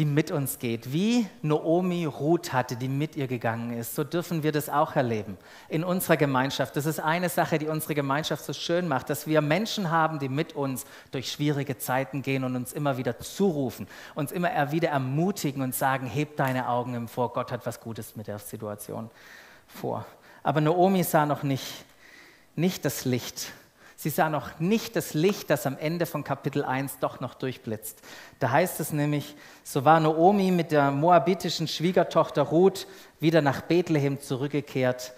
die 0.00 0.06
mit 0.06 0.30
uns 0.30 0.58
geht. 0.58 0.94
Wie 0.94 1.26
Naomi 1.42 2.06
Ruth 2.06 2.54
hatte, 2.54 2.74
die 2.74 2.88
mit 2.88 3.16
ihr 3.16 3.26
gegangen 3.26 3.76
ist, 3.76 3.94
so 3.94 4.02
dürfen 4.02 4.42
wir 4.42 4.50
das 4.50 4.70
auch 4.70 4.96
erleben 4.96 5.36
in 5.68 5.84
unserer 5.84 6.16
Gemeinschaft. 6.16 6.74
Das 6.74 6.86
ist 6.86 7.00
eine 7.00 7.28
Sache, 7.28 7.58
die 7.58 7.66
unsere 7.66 7.94
Gemeinschaft 7.94 8.42
so 8.42 8.54
schön 8.54 8.88
macht, 8.88 9.10
dass 9.10 9.26
wir 9.26 9.42
Menschen 9.42 9.90
haben, 9.90 10.18
die 10.18 10.30
mit 10.30 10.54
uns 10.54 10.86
durch 11.10 11.30
schwierige 11.30 11.76
Zeiten 11.76 12.22
gehen 12.22 12.44
und 12.44 12.56
uns 12.56 12.72
immer 12.72 12.96
wieder 12.96 13.18
zurufen, 13.18 13.86
uns 14.14 14.32
immer 14.32 14.72
wieder 14.72 14.88
ermutigen 14.88 15.60
und 15.60 15.74
sagen, 15.74 16.06
heb 16.06 16.34
deine 16.38 16.70
Augen 16.70 16.94
empor, 16.94 17.34
Gott 17.34 17.52
hat 17.52 17.66
was 17.66 17.78
Gutes 17.78 18.16
mit 18.16 18.26
der 18.26 18.38
Situation 18.38 19.10
vor. 19.66 20.06
Aber 20.42 20.62
Naomi 20.62 21.04
sah 21.04 21.26
noch 21.26 21.42
nicht, 21.42 21.84
nicht 22.56 22.86
das 22.86 23.04
Licht. 23.04 23.52
Sie 24.00 24.08
sah 24.08 24.30
noch 24.30 24.58
nicht 24.60 24.96
das 24.96 25.12
Licht, 25.12 25.50
das 25.50 25.66
am 25.66 25.76
Ende 25.76 26.06
von 26.06 26.24
Kapitel 26.24 26.64
1 26.64 27.00
doch 27.00 27.20
noch 27.20 27.34
durchblitzt. 27.34 28.00
Da 28.38 28.50
heißt 28.50 28.80
es 28.80 28.94
nämlich, 28.94 29.36
so 29.62 29.84
war 29.84 30.00
Naomi 30.00 30.50
mit 30.50 30.72
der 30.72 30.90
moabitischen 30.90 31.68
Schwiegertochter 31.68 32.40
Ruth 32.40 32.86
wieder 33.18 33.42
nach 33.42 33.60
Bethlehem 33.60 34.18
zurückgekehrt 34.18 35.12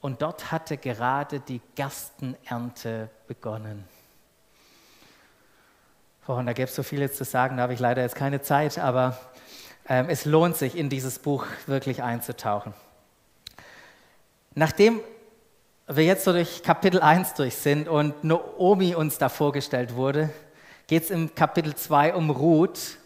und 0.00 0.22
dort 0.22 0.50
hatte 0.50 0.78
gerade 0.78 1.40
die 1.40 1.60
Gerstenernte 1.74 3.10
begonnen. 3.26 3.84
Oh, 6.26 6.32
und 6.32 6.46
da 6.46 6.54
gäbe 6.54 6.70
es 6.70 6.74
so 6.74 6.82
viel 6.82 7.00
jetzt 7.00 7.18
zu 7.18 7.24
sagen, 7.24 7.58
da 7.58 7.64
habe 7.64 7.74
ich 7.74 7.80
leider 7.80 8.00
jetzt 8.00 8.16
keine 8.16 8.40
Zeit, 8.40 8.78
aber 8.78 9.18
ähm, 9.90 10.06
es 10.08 10.24
lohnt 10.24 10.56
sich, 10.56 10.74
in 10.74 10.88
dieses 10.88 11.18
Buch 11.18 11.44
wirklich 11.66 12.02
einzutauchen. 12.02 12.72
Nachdem 14.54 15.02
wir 15.88 16.04
jetzt 16.04 16.24
so 16.24 16.32
durch 16.32 16.62
Kapitel 16.62 17.00
1 17.00 17.34
durch 17.34 17.54
sind 17.54 17.88
und 17.88 18.24
Naomi 18.24 18.94
uns 18.94 19.18
da 19.18 19.28
vorgestellt 19.28 19.94
wurde, 19.94 20.30
geht 20.88 21.04
es 21.04 21.10
im 21.10 21.34
Kapitel 21.34 21.74
2 21.74 22.14
um 22.14 22.30
Ruth 22.30 22.98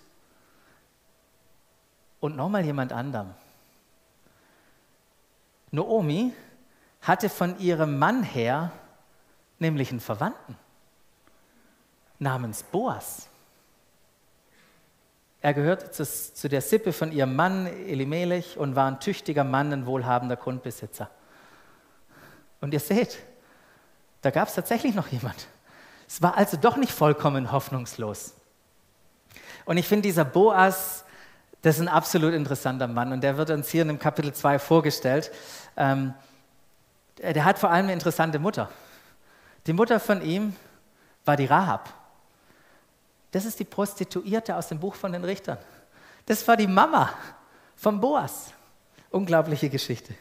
und 2.21 2.37
nochmal 2.37 2.65
jemand 2.65 2.93
anderem. 2.93 3.35
Naomi 5.71 6.33
hatte 7.03 7.29
von 7.29 7.59
ihrem 7.59 7.99
Mann 7.99 8.23
her 8.23 8.73
nämlich 9.59 9.91
einen 9.91 10.01
Verwandten 10.01 10.57
namens 12.19 12.63
Boas. 12.63 13.29
Er 15.43 15.55
gehörte 15.55 15.91
zu, 15.91 16.05
zu 16.05 16.49
der 16.49 16.61
Sippe 16.61 16.93
von 16.93 17.13
ihrem 17.13 17.37
Mann 17.37 17.67
Elimelech 17.67 18.59
und 18.59 18.75
war 18.75 18.91
ein 18.91 19.01
tüchtiger 19.01 19.45
Mann, 19.45 19.73
ein 19.73 19.87
wohlhabender 19.87 20.37
Grundbesitzer. 20.37 21.11
Und 22.61 22.75
ihr 22.75 22.81
seht, 22.81 23.19
da 24.23 24.31
gab 24.31 24.49
es 24.49 24.55
tatsächlich 24.55 24.95
noch 24.95 25.09
jemand. 25.09 25.47
Es 26.07 26.21
war 26.21 26.37
also 26.37 26.57
doch 26.57 26.77
nicht 26.77 26.93
vollkommen 26.93 27.53
hoffnungslos. 27.53 28.35
Und 29.65 29.77
ich 29.77 29.87
finde, 29.87 30.03
dieser 30.03 30.25
Boas, 30.25 31.05
das 31.63 31.77
ist 31.77 31.83
ein 31.83 31.89
absolut 31.89 32.35
interessanter 32.35 32.89
Mann 32.89 33.13
und 33.13 33.23
der 33.23 33.37
wird 33.37 33.51
uns 33.51 33.69
hier 33.69 33.83
in 33.83 33.89
dem 33.89 33.99
Kapitel 33.99 34.33
2 34.33 34.59
vorgestellt. 34.59 35.31
Ähm, 35.77 36.15
der 37.19 37.45
hat 37.45 37.59
vor 37.59 37.71
allem 37.71 37.85
eine 37.85 37.93
interessante 37.93 38.39
Mutter. 38.39 38.71
Die 39.67 39.73
Mutter 39.73 40.01
von 40.01 40.23
ihm 40.23 40.57
war 41.25 41.37
die 41.37 41.47
Rahab. 41.47 41.93
Das 43.31 43.45
ist 43.45 43.61
die 43.61 43.65
Prostituierte 43.65 44.57
aus 44.57 44.69
dem 44.69 44.81
Buch 44.81 44.95
von 44.95 45.13
den 45.13 45.25
Richtern. 45.25 45.59
Das 46.27 46.47
war 46.49 46.57
die 46.57 46.67
Mama 46.67 47.11
von 47.77 48.01
Boas. 48.01 48.53
Unglaubliche 49.11 49.69
Geschichte. 49.69 50.15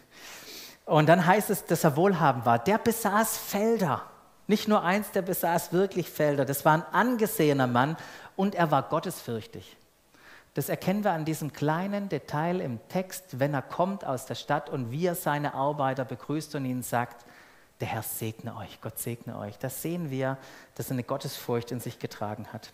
Und 0.89 1.07
dann 1.07 1.23
heißt 1.23 1.51
es, 1.51 1.65
dass 1.65 1.83
er 1.83 1.95
wohlhabend 1.95 2.47
war. 2.47 2.57
Der 2.57 2.79
besaß 2.79 3.37
Felder. 3.37 4.01
Nicht 4.47 4.67
nur 4.67 4.83
eins, 4.83 5.11
der 5.11 5.21
besaß 5.21 5.71
wirklich 5.71 6.09
Felder. 6.09 6.45
Das 6.45 6.65
war 6.65 6.73
ein 6.73 6.83
angesehener 6.91 7.67
Mann 7.67 7.95
und 8.35 8.55
er 8.55 8.71
war 8.71 8.81
gottesfürchtig. 8.81 9.77
Das 10.55 10.67
erkennen 10.67 11.03
wir 11.03 11.11
an 11.11 11.25
diesem 11.25 11.53
kleinen 11.53 12.09
Detail 12.09 12.59
im 12.59 12.79
Text, 12.89 13.39
wenn 13.39 13.53
er 13.53 13.61
kommt 13.61 14.03
aus 14.03 14.25
der 14.25 14.33
Stadt 14.33 14.67
und 14.67 14.89
wie 14.89 15.05
er 15.05 15.13
seine 15.13 15.53
Arbeiter 15.53 16.05
begrüßt 16.05 16.55
und 16.55 16.65
ihnen 16.65 16.81
sagt, 16.81 17.23
der 17.81 17.87
Herr 17.87 18.01
segne 18.01 18.55
euch, 18.57 18.81
Gott 18.81 18.97
segne 18.97 19.37
euch. 19.37 19.59
Das 19.59 19.83
sehen 19.83 20.09
wir, 20.09 20.39
dass 20.73 20.87
er 20.87 20.93
eine 20.93 21.03
Gottesfurcht 21.03 21.71
in 21.71 21.79
sich 21.79 21.99
getragen 21.99 22.47
hat. 22.51 22.71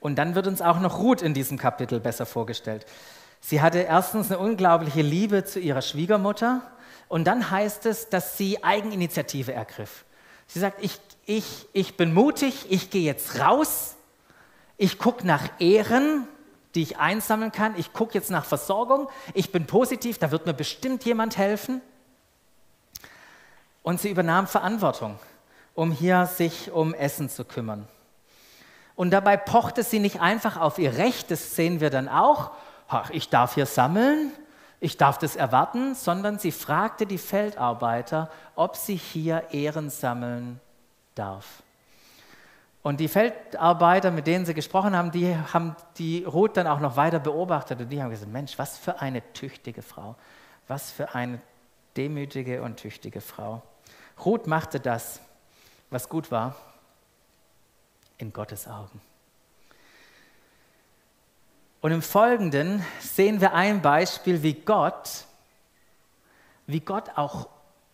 Und 0.00 0.16
dann 0.16 0.34
wird 0.34 0.48
uns 0.48 0.60
auch 0.60 0.80
noch 0.80 0.98
Ruth 0.98 1.22
in 1.22 1.32
diesem 1.32 1.58
Kapitel 1.58 2.00
besser 2.00 2.26
vorgestellt. 2.26 2.86
Sie 3.40 3.62
hatte 3.62 3.78
erstens 3.78 4.32
eine 4.32 4.40
unglaubliche 4.40 5.02
Liebe 5.02 5.44
zu 5.44 5.60
ihrer 5.60 5.82
Schwiegermutter 5.82 6.62
und 7.08 7.24
dann 7.24 7.50
heißt 7.50 7.86
es, 7.86 8.08
dass 8.08 8.36
sie 8.36 8.62
Eigeninitiative 8.62 9.52
ergriff. 9.52 10.04
Sie 10.46 10.60
sagt, 10.60 10.82
ich, 10.82 10.98
ich, 11.26 11.66
ich 11.72 11.96
bin 11.96 12.14
mutig, 12.14 12.66
ich 12.70 12.90
gehe 12.90 13.02
jetzt 13.02 13.38
raus, 13.38 13.96
ich 14.76 14.98
gucke 14.98 15.26
nach 15.26 15.48
Ehren, 15.58 16.26
die 16.74 16.82
ich 16.82 16.98
einsammeln 16.98 17.52
kann, 17.52 17.74
ich 17.76 17.92
gucke 17.92 18.14
jetzt 18.14 18.30
nach 18.30 18.44
Versorgung, 18.44 19.08
ich 19.34 19.52
bin 19.52 19.66
positiv, 19.66 20.18
da 20.18 20.30
wird 20.30 20.46
mir 20.46 20.54
bestimmt 20.54 21.04
jemand 21.04 21.36
helfen. 21.36 21.80
Und 23.82 24.00
sie 24.00 24.10
übernahm 24.10 24.46
Verantwortung, 24.46 25.18
um 25.74 25.92
hier 25.92 26.26
sich 26.26 26.70
um 26.70 26.92
Essen 26.94 27.30
zu 27.30 27.44
kümmern. 27.44 27.88
Und 28.96 29.10
dabei 29.10 29.36
pochte 29.36 29.82
sie 29.82 29.98
nicht 29.98 30.20
einfach 30.20 30.56
auf 30.56 30.78
ihr 30.78 30.96
Recht, 30.96 31.30
das 31.30 31.56
sehen 31.56 31.80
wir 31.80 31.88
dann 31.88 32.08
auch, 32.08 32.50
ach, 32.88 33.10
ich 33.10 33.28
darf 33.28 33.54
hier 33.54 33.66
sammeln, 33.66 34.32
ich 34.80 34.96
darf 34.96 35.18
das 35.18 35.34
erwarten, 35.36 35.94
sondern 35.94 36.38
sie 36.38 36.52
fragte 36.52 37.06
die 37.06 37.18
Feldarbeiter, 37.18 38.30
ob 38.54 38.76
sie 38.76 38.94
hier 38.96 39.44
Ehren 39.50 39.90
sammeln 39.90 40.60
darf. 41.14 41.62
Und 42.82 43.00
die 43.00 43.08
Feldarbeiter, 43.08 44.10
mit 44.10 44.26
denen 44.26 44.46
sie 44.46 44.54
gesprochen 44.54 44.96
haben, 44.96 45.10
die 45.10 45.36
haben 45.36 45.74
die 45.98 46.24
Ruth 46.24 46.56
dann 46.56 46.68
auch 46.68 46.80
noch 46.80 46.96
weiter 46.96 47.18
beobachtet 47.18 47.80
und 47.80 47.88
die 47.88 48.00
haben 48.00 48.10
gesagt, 48.10 48.32
Mensch, 48.32 48.58
was 48.58 48.78
für 48.78 49.00
eine 49.00 49.32
tüchtige 49.32 49.82
Frau, 49.82 50.14
was 50.68 50.92
für 50.92 51.14
eine 51.14 51.40
demütige 51.96 52.62
und 52.62 52.76
tüchtige 52.76 53.20
Frau. 53.20 53.62
Ruth 54.24 54.46
machte 54.46 54.78
das, 54.78 55.20
was 55.90 56.08
gut 56.08 56.30
war 56.30 56.54
in 58.16 58.32
Gottes 58.32 58.68
Augen. 58.68 59.00
Und 61.80 61.92
im 61.92 62.02
Folgenden 62.02 62.84
sehen 63.00 63.40
wir 63.40 63.54
ein 63.54 63.82
Beispiel, 63.82 64.42
wie 64.42 64.54
Gott, 64.54 65.26
wie 66.66 66.80
Gott 66.80 67.10
auch 67.16 67.48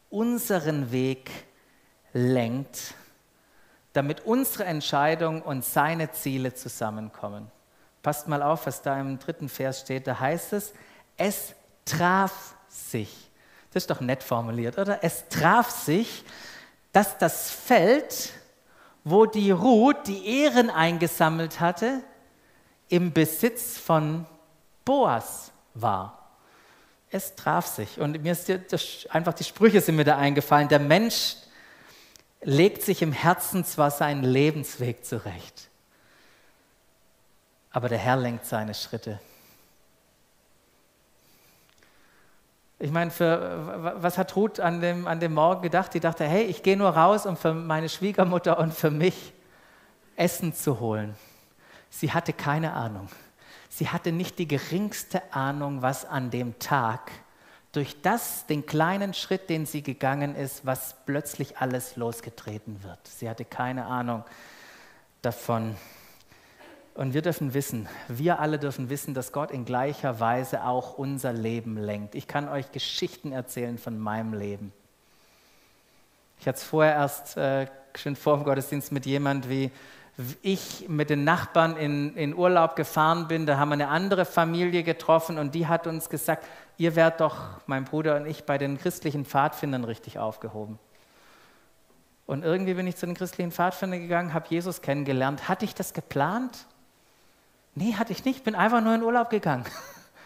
unseren 0.09 0.91
Weg 0.91 1.31
lenkt, 2.15 2.95
damit 3.93 4.25
unsere 4.25 4.65
Entscheidung 4.65 5.43
und 5.43 5.65
seine 5.65 6.13
Ziele 6.13 6.55
zusammenkommen. 6.55 7.51
Passt 8.03 8.27
mal 8.27 8.43
auf, 8.43 8.67
was 8.67 8.81
da 8.81 8.99
im 8.99 9.19
dritten 9.19 9.49
Vers 9.49 9.81
steht. 9.81 10.07
Da 10.07 10.19
heißt 10.19 10.55
es, 10.55 10.73
es 11.17 11.55
traf 11.85 12.55
sich. 12.69 13.31
Das 13.73 13.83
ist 13.83 13.91
doch 13.91 14.01
nett 14.01 14.23
formuliert, 14.23 14.79
oder? 14.79 15.03
Es 15.03 15.29
traf 15.29 15.71
sich, 15.71 16.25
dass 16.93 17.19
das 17.19 17.51
Feld, 17.51 18.33
wo 19.05 19.27
die 19.27 19.51
Ruth 19.51 20.07
die 20.07 20.43
Ehren 20.43 20.71
eingesammelt 20.71 21.61
hatte, 21.61 22.01
im 22.89 23.13
Besitz 23.13 23.79
von 23.79 24.27
Boas 24.85 25.53
war. 25.75 26.19
Es 27.11 27.35
traf 27.35 27.67
sich. 27.67 28.01
Und 28.01 28.23
mir 28.23 28.33
ist 28.33 28.51
das, 28.71 29.07
einfach 29.11 29.35
die 29.35 29.45
Sprüche 29.45 29.81
sind 29.81 29.97
mir 29.97 30.05
da 30.05 30.17
eingefallen. 30.17 30.69
Der 30.69 30.81
Mensch 30.81 31.37
legt 32.43 32.83
sich 32.83 33.03
im 33.03 33.13
Herzen 33.13 33.65
zwar 33.65 33.91
seinen 33.91 34.23
Lebensweg 34.23 35.05
zurecht, 35.05 35.69
aber 37.71 37.89
der 37.89 37.99
Herr 37.99 38.17
lenkt 38.17 38.47
seine 38.47 38.75
Schritte. 38.75 39.19
Ich 42.79 42.91
meine, 42.91 43.11
für, 43.11 43.95
was 43.97 44.19
hat 44.19 44.37
Ruth 44.37 44.61
an 44.61 44.81
dem, 44.81 45.07
an 45.07 45.21
dem 45.21 45.33
Morgen 45.33 45.63
gedacht? 45.63 45.95
Die 45.95 46.01
dachte, 46.01 46.25
hey, 46.25 46.43
ich 46.45 46.63
gehe 46.63 46.77
nur 46.77 46.91
raus, 46.91 47.25
um 47.25 47.37
für 47.37 47.55
meine 47.55 47.89
Schwiegermutter 47.89 48.59
und 48.59 48.75
für 48.75 48.91
mich 48.91 49.33
Essen 50.17 50.53
zu 50.53 50.81
holen. 50.81 51.17
Sie 51.97 52.11
hatte 52.11 52.33
keine 52.33 52.73
Ahnung. 52.73 53.09
Sie 53.69 53.89
hatte 53.89 54.11
nicht 54.11 54.41
die 54.41 54.49
geringste 54.49 55.33
Ahnung, 55.33 55.81
was 55.81 56.05
an 56.05 56.33
dem 56.33 56.59
Tag 56.59 57.13
durch 57.71 58.03
das, 58.03 58.47
den 58.47 58.67
kleinen 58.67 59.15
Schritt, 59.15 59.49
den 59.49 59.65
sie 59.65 59.83
gegangen 59.83 60.35
ist, 60.35 60.67
was 60.67 60.97
plötzlich 61.07 61.59
alles 61.59 61.95
losgetreten 61.95 62.83
wird. 62.83 62.99
Sie 63.07 63.31
hatte 63.31 63.45
keine 63.45 63.87
Ahnung 63.87 64.25
davon. 65.23 65.77
Und 66.95 67.15
wir 67.15 67.23
dürfen 67.23 67.55
wissen, 67.55 67.89
wir 68.09 68.41
alle 68.41 68.59
dürfen 68.59 68.91
wissen, 68.91 69.15
dass 69.15 69.31
Gott 69.31 69.53
in 69.53 69.65
gleicher 69.65 70.19
Weise 70.19 70.65
auch 70.65 70.99
unser 70.99 71.33
Leben 71.33 71.77
lenkt. 71.77 72.17
Ich 72.17 72.27
kann 72.27 72.49
euch 72.49 72.73
Geschichten 72.73 73.31
erzählen 73.31 73.79
von 73.79 73.99
meinem 73.99 74.35
Leben. 74.35 74.73
Ich 76.41 76.49
hatte 76.49 76.59
es 76.59 76.65
vorher 76.65 76.95
erst 76.95 77.37
äh, 77.37 77.69
schön 77.97 78.17
vor 78.17 78.37
dem 78.37 78.45
Gottesdienst 78.45 78.91
mit 78.91 79.07
jemand, 79.07 79.49
wie 79.49 79.71
ich 80.43 80.89
mit 80.89 81.11
den 81.11 81.25
Nachbarn 81.25 81.77
in, 81.77 82.17
in 82.17 82.35
Urlaub 82.35 82.77
gefahren 82.77 83.27
bin. 83.27 83.47
Da 83.47 83.59
haben 83.59 83.71
wir 83.71 83.75
eine 83.75 83.89
andere 83.89 84.25
Familie 84.25 84.85
getroffen 84.85 85.39
und 85.39 85.55
die 85.55 85.67
hat 85.67 85.87
uns 85.87 86.09
gesagt, 86.09 86.47
ihr 86.77 86.95
werdet 86.95 87.21
doch, 87.21 87.37
mein 87.67 87.85
Bruder 87.85 88.17
und 88.17 88.27
ich, 88.27 88.45
bei 88.45 88.59
den 88.59 88.79
christlichen 88.79 89.25
Pfadfindern 89.25 89.85
richtig 89.85 90.19
aufgehoben. 90.19 90.79
Und 92.27 92.43
irgendwie 92.43 92.75
bin 92.75 92.87
ich 92.87 92.97
zu 92.97 93.07
den 93.07 93.15
christlichen 93.15 93.53
Pfadfindern 93.53 94.01
gegangen, 94.01 94.35
habe 94.35 94.47
Jesus 94.49 94.83
kennengelernt. 94.83 95.49
Hatte 95.49 95.65
ich 95.65 95.75
das 95.75 95.93
geplant? 95.93 96.67
Nee, 97.75 97.95
hatte 97.95 98.13
ich 98.13 98.25
nicht, 98.25 98.45
bin 98.45 98.55
einfach 98.55 98.81
nur 98.81 98.95
in 98.95 99.03
Urlaub 99.03 99.31
gegangen. 99.31 99.65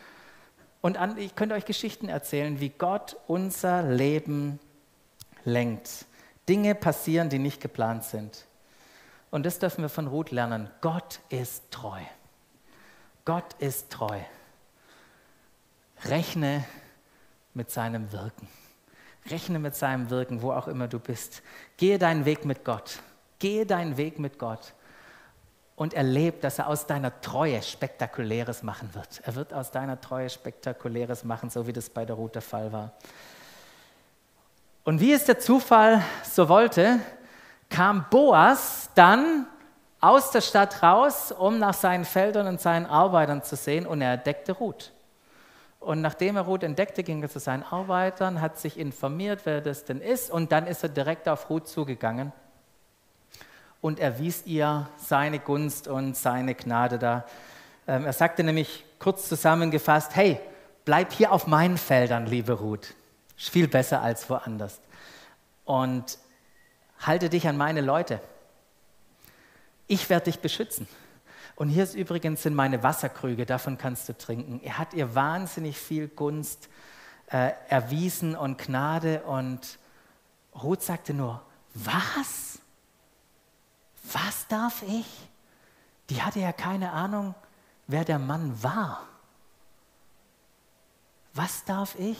Und 0.81 0.97
an, 0.97 1.19
ich 1.19 1.35
könnte 1.35 1.55
euch 1.55 1.65
Geschichten 1.65 2.09
erzählen, 2.09 2.61
wie 2.61 2.69
Gott 2.69 3.17
unser 3.27 3.83
Leben 3.83 4.61
lenkt. 5.45 6.05
Dinge 6.49 6.75
passieren, 6.75 7.31
die 7.31 7.41
nicht 7.41 7.61
geplant 7.61 8.05
sind. 8.05 8.47
Und 9.31 9.45
das 9.45 9.59
dürfen 9.59 9.83
wir 9.83 9.89
von 9.89 10.07
Ruth 10.07 10.31
lernen. 10.31 10.71
Gott 10.81 11.21
ist 11.29 11.71
treu. 11.71 12.01
Gott 13.25 13.55
ist 13.59 13.91
treu. 13.91 14.19
Rechne 16.05 16.65
mit 17.55 17.71
seinem 17.71 18.11
Wirken. 18.13 18.49
Rechne 19.31 19.59
mit 19.59 19.75
seinem 19.75 20.11
Wirken, 20.11 20.41
wo 20.43 20.53
auch 20.53 20.69
immer 20.69 20.89
du 20.89 20.99
bist. 20.99 21.43
Gehe 21.77 21.99
deinen 21.99 22.25
Weg 22.25 22.45
mit 22.45 22.65
Gott. 22.65 23.01
Gehe 23.39 23.67
deinen 23.67 23.97
Weg 23.97 24.19
mit 24.19 24.39
Gott. 24.39 24.73
Und 25.77 25.95
erlebe, 25.95 26.39
dass 26.39 26.59
er 26.59 26.67
aus 26.69 26.87
deiner 26.87 27.21
Treue 27.21 27.63
Spektakuläres 27.63 28.63
machen 28.63 28.95
wird. 28.95 29.21
Er 29.25 29.35
wird 29.35 29.53
aus 29.53 29.71
deiner 29.71 30.01
Treue 30.01 30.31
Spektakuläres 30.31 31.23
machen, 31.25 31.51
so 31.51 31.67
wie 31.67 31.73
das 31.73 31.91
bei 31.91 32.05
der 32.05 32.17
Ruth 32.17 32.35
der 32.35 32.43
Fall 32.43 32.73
war. 32.73 32.93
Und 34.85 35.01
wie 35.01 35.13
es 35.13 35.27
der 35.27 35.39
Zufall 35.39 36.03
so 36.25 36.49
wollte, 36.49 36.99
kam 37.69 38.07
Boas 38.11 38.91
dann 38.95 39.47
aus 40.01 40.31
der 40.31 40.41
Stadt 40.41 40.83
raus, 40.83 41.33
um 41.33 41.59
nach 41.59 41.75
seinen 41.75 42.05
Feldern 42.05 42.47
und 42.47 42.61
seinen 42.61 42.87
Arbeitern 42.87 43.43
zu 43.43 43.57
sehen, 43.57 43.87
und 43.87 44.01
er 44.01 44.15
entdeckte 44.15 44.53
Ruth. 44.53 44.93
Und 45.81 46.01
nachdem 46.01 46.37
er 46.37 46.43
Ruth 46.43 46.63
entdeckte, 46.63 47.03
ging 47.03 47.23
er 47.23 47.29
zu 47.29 47.39
seinen 47.39 47.63
Arbeitern, 47.63 48.41
hat 48.41 48.59
sich 48.59 48.79
informiert, 48.79 49.41
wer 49.45 49.61
das 49.61 49.85
denn 49.85 50.01
ist, 50.01 50.31
und 50.31 50.53
dann 50.53 50.67
ist 50.67 50.83
er 50.83 50.89
direkt 50.89 51.29
auf 51.29 51.51
Ruth 51.51 51.69
zugegangen 51.69 52.33
und 53.81 54.01
erwies 54.01 54.45
ihr 54.47 54.89
seine 54.97 55.39
Gunst 55.39 55.89
und 55.89 56.17
seine 56.17 56.55
Gnade 56.55 56.99
da. 56.99 57.25
Ähm, 57.87 58.07
er 58.07 58.13
sagte 58.13 58.43
nämlich 58.43 58.85
kurz 58.99 59.29
zusammengefasst, 59.29 60.17
hey, 60.17 60.41
bleib 60.85 61.13
hier 61.13 61.33
auf 61.33 61.47
meinen 61.47 61.79
Feldern, 61.79 62.27
liebe 62.27 62.53
Ruth. 62.53 62.95
Ist 63.37 63.51
viel 63.51 63.69
besser 63.69 64.03
als 64.03 64.29
woanders. 64.29 64.81
Und 65.65 66.19
halte 67.01 67.29
dich 67.29 67.47
an 67.49 67.57
meine 67.57 67.81
Leute. 67.81 68.21
Ich 69.87 70.11
werde 70.11 70.27
dich 70.27 70.41
beschützen. 70.41 70.87
Und 71.57 71.71
hier 71.71 71.83
ist 71.83 71.95
übrigens 71.95 72.43
sind 72.43 72.55
meine 72.55 72.83
Wasserkrüge, 72.83 73.45
davon 73.45 73.79
kannst 73.79 74.09
du 74.09 74.17
trinken. 74.17 74.61
Er 74.63 74.79
hat 74.79 74.95
ihr 74.95 75.15
wahnsinnig 75.15 75.77
viel 75.77 76.07
Gunst 76.07 76.69
äh, 77.31 77.53
erwiesen 77.69 78.37
und 78.37 78.59
Gnade. 78.59 79.23
Und 79.25 79.79
Ruth 80.55 80.83
sagte 80.83 81.15
nur, 81.15 81.43
was? 81.75 82.61
Was 84.13 84.47
darf 84.47 84.83
ich? 84.83 85.07
Die 86.11 86.23
hatte 86.23 86.41
ja 86.41 86.53
keine 86.53 86.93
Ahnung, 86.93 87.35
wer 87.87 88.05
der 88.05 88.19
Mann 88.19 88.63
war. 88.63 89.07
Was 91.35 91.65
darf 91.65 91.99
ich? 91.99 92.19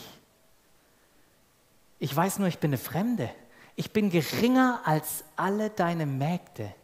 Ich 1.99 2.15
weiß 2.15 2.39
nur, 2.39 2.49
ich 2.49 2.59
bin 2.59 2.71
eine 2.71 2.79
Fremde. 2.79 3.31
Ich 3.79 3.93
bin 3.93 4.11
geringer 4.11 4.81
als 4.85 5.23
alle 5.37 5.71
deine 5.71 6.05
Mägde. 6.05 6.75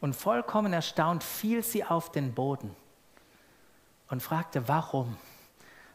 Und 0.00 0.14
vollkommen 0.14 0.72
erstaunt 0.72 1.24
fiel 1.24 1.64
sie 1.64 1.82
auf 1.82 2.12
den 2.12 2.32
Boden 2.32 2.76
und 4.08 4.22
fragte, 4.22 4.68
warum? 4.68 5.16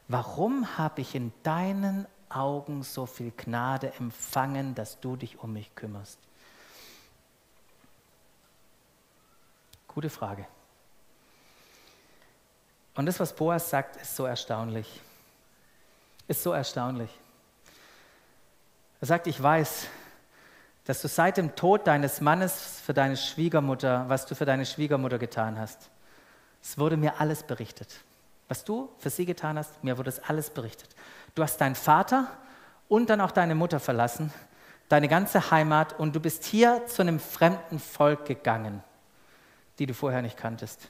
Warum 0.10 0.78
habe 0.78 1.00
ich 1.00 1.16
in 1.16 1.32
deinen 1.44 2.08
Augen 2.28 2.84
so 2.84 3.06
viel 3.06 3.32
Gnade 3.32 3.94
empfangen, 3.94 4.76
dass 4.76 5.00
du 5.00 5.16
dich 5.16 5.40
um 5.40 5.54
mich 5.54 5.74
kümmerst? 5.76 6.20
Gute 9.88 10.10
Frage. 10.10 10.46
Und 12.96 13.06
das, 13.06 13.18
was 13.22 13.34
Boas 13.34 13.70
sagt, 13.70 13.96
ist 13.96 14.14
so 14.14 14.26
erstaunlich. 14.26 15.02
Ist 16.28 16.44
so 16.44 16.52
erstaunlich. 16.52 17.18
Er 19.00 19.08
sagt, 19.08 19.28
ich 19.28 19.42
weiß, 19.42 19.88
dass 20.86 21.02
du 21.02 21.08
seit 21.08 21.38
dem 21.38 21.56
Tod 21.56 21.86
deines 21.86 22.22
Mannes 22.22 22.82
für 22.84 22.94
deine 22.94 23.18
Schwiegermutter, 23.18 24.06
was 24.08 24.26
du 24.26 24.36
für 24.36 24.46
deine 24.46 24.66
Schwiegermutter 24.66 25.20
getan 25.20 25.60
hast. 25.60 25.90
Es 26.64 26.78
wurde 26.78 26.98
mir 26.98 27.20
alles 27.20 27.44
berichtet. 27.44 28.00
Was 28.48 28.64
du 28.64 28.90
für 28.98 29.10
sie 29.10 29.26
getan 29.26 29.58
hast, 29.58 29.84
mir 29.84 29.98
wurde 29.98 30.10
es 30.10 30.20
alles 30.20 30.50
berichtet. 30.50 30.90
Du 31.36 31.44
hast 31.44 31.60
deinen 31.60 31.76
Vater 31.76 32.28
und 32.88 33.10
dann 33.10 33.22
auch 33.22 33.32
deine 33.32 33.54
Mutter 33.54 33.80
verlassen, 33.80 34.34
deine 34.88 35.10
ganze 35.10 35.52
Heimat 35.52 36.00
und 36.00 36.16
du 36.16 36.20
bist 36.20 36.46
hier 36.46 36.86
zu 36.88 37.02
einem 37.02 37.20
fremden 37.20 37.80
Volk 37.80 38.26
gegangen, 38.26 38.82
die 39.78 39.86
du 39.86 39.94
vorher 39.94 40.22
nicht 40.22 40.38
kanntest. 40.38 40.90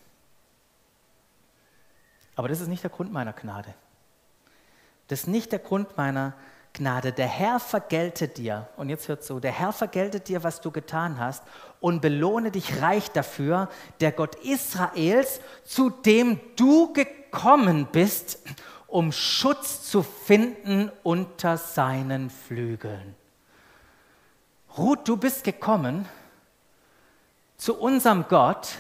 Aber 2.36 2.48
das 2.48 2.62
ist 2.62 2.68
nicht 2.68 2.84
der 2.84 2.92
Grund 2.92 3.12
meiner 3.12 3.34
Gnade. 3.34 3.74
Das 5.08 5.22
ist 5.22 5.28
nicht 5.28 5.52
der 5.52 5.60
Grund 5.60 5.98
meiner 5.98 6.30
Gnade. 6.30 6.57
Gnade. 6.78 7.12
Der 7.12 7.28
Herr 7.28 7.60
vergeltet 7.60 8.38
dir, 8.38 8.68
und 8.78 8.90
jetzt 8.90 9.08
hört 9.08 9.24
so, 9.24 9.40
der 9.40 9.52
Herr 9.52 9.74
vergeltet 9.74 10.28
dir, 10.28 10.44
was 10.44 10.62
du 10.62 10.72
getan 10.72 11.20
hast 11.20 11.44
und 11.80 12.02
belohne 12.02 12.52
dich 12.52 12.82
reich 12.82 13.10
dafür, 13.10 13.70
der 14.00 14.12
Gott 14.12 14.36
Israels, 14.36 15.42
zu 15.64 15.90
dem 15.90 16.40
du 16.56 16.94
gekommen 16.94 17.88
bist, 17.92 18.40
um 18.88 19.12
Schutz 19.12 19.90
zu 19.90 20.04
finden 20.04 20.92
unter 21.04 21.58
seinen 21.58 22.30
Flügeln. 22.30 23.16
Ruth, 24.78 25.08
du 25.08 25.18
bist 25.18 25.44
gekommen 25.44 26.08
zu 27.58 27.76
unserem 27.76 28.26
Gott, 28.30 28.76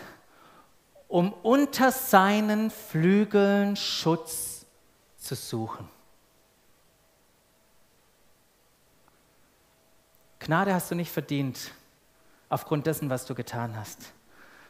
um 1.07 1.33
unter 1.33 1.91
seinen 1.91 2.69
Flügeln 2.69 3.75
Schutz 3.75 4.65
zu 5.17 5.33
suchen. 5.33 5.96
Gnade 10.39 10.73
hast 10.73 10.91
du 10.91 10.95
nicht 10.95 11.11
verdient 11.11 11.71
aufgrund 12.49 12.87
dessen, 12.87 13.09
was 13.09 13.25
du 13.25 13.35
getan 13.35 13.75
hast, 13.75 14.13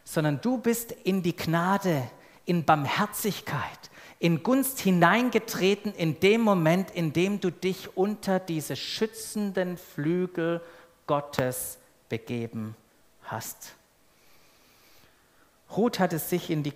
sondern 0.03 0.41
du 0.41 0.58
bist 0.58 0.91
in 0.91 1.21
die 1.21 1.36
Gnade, 1.36 2.10
in 2.45 2.63
Barmherzigkeit, 2.63 3.89
in 4.19 4.41
Gunst 4.41 4.80
hineingetreten 4.80 5.93
in 5.93 6.19
dem 6.19 6.41
Moment, 6.41 6.91
in 6.91 7.13
dem 7.13 7.39
du 7.39 7.51
dich 7.51 7.95
unter 7.95 8.39
diese 8.39 8.75
schützenden 8.75 9.77
Flügel 9.77 10.62
Gottes 11.06 11.77
begeben 12.10 12.75
hast. 13.23 13.75
Ruth 15.75 15.99
hatte 15.99 16.17
sich 16.17 16.49
in, 16.49 16.63
die, 16.63 16.73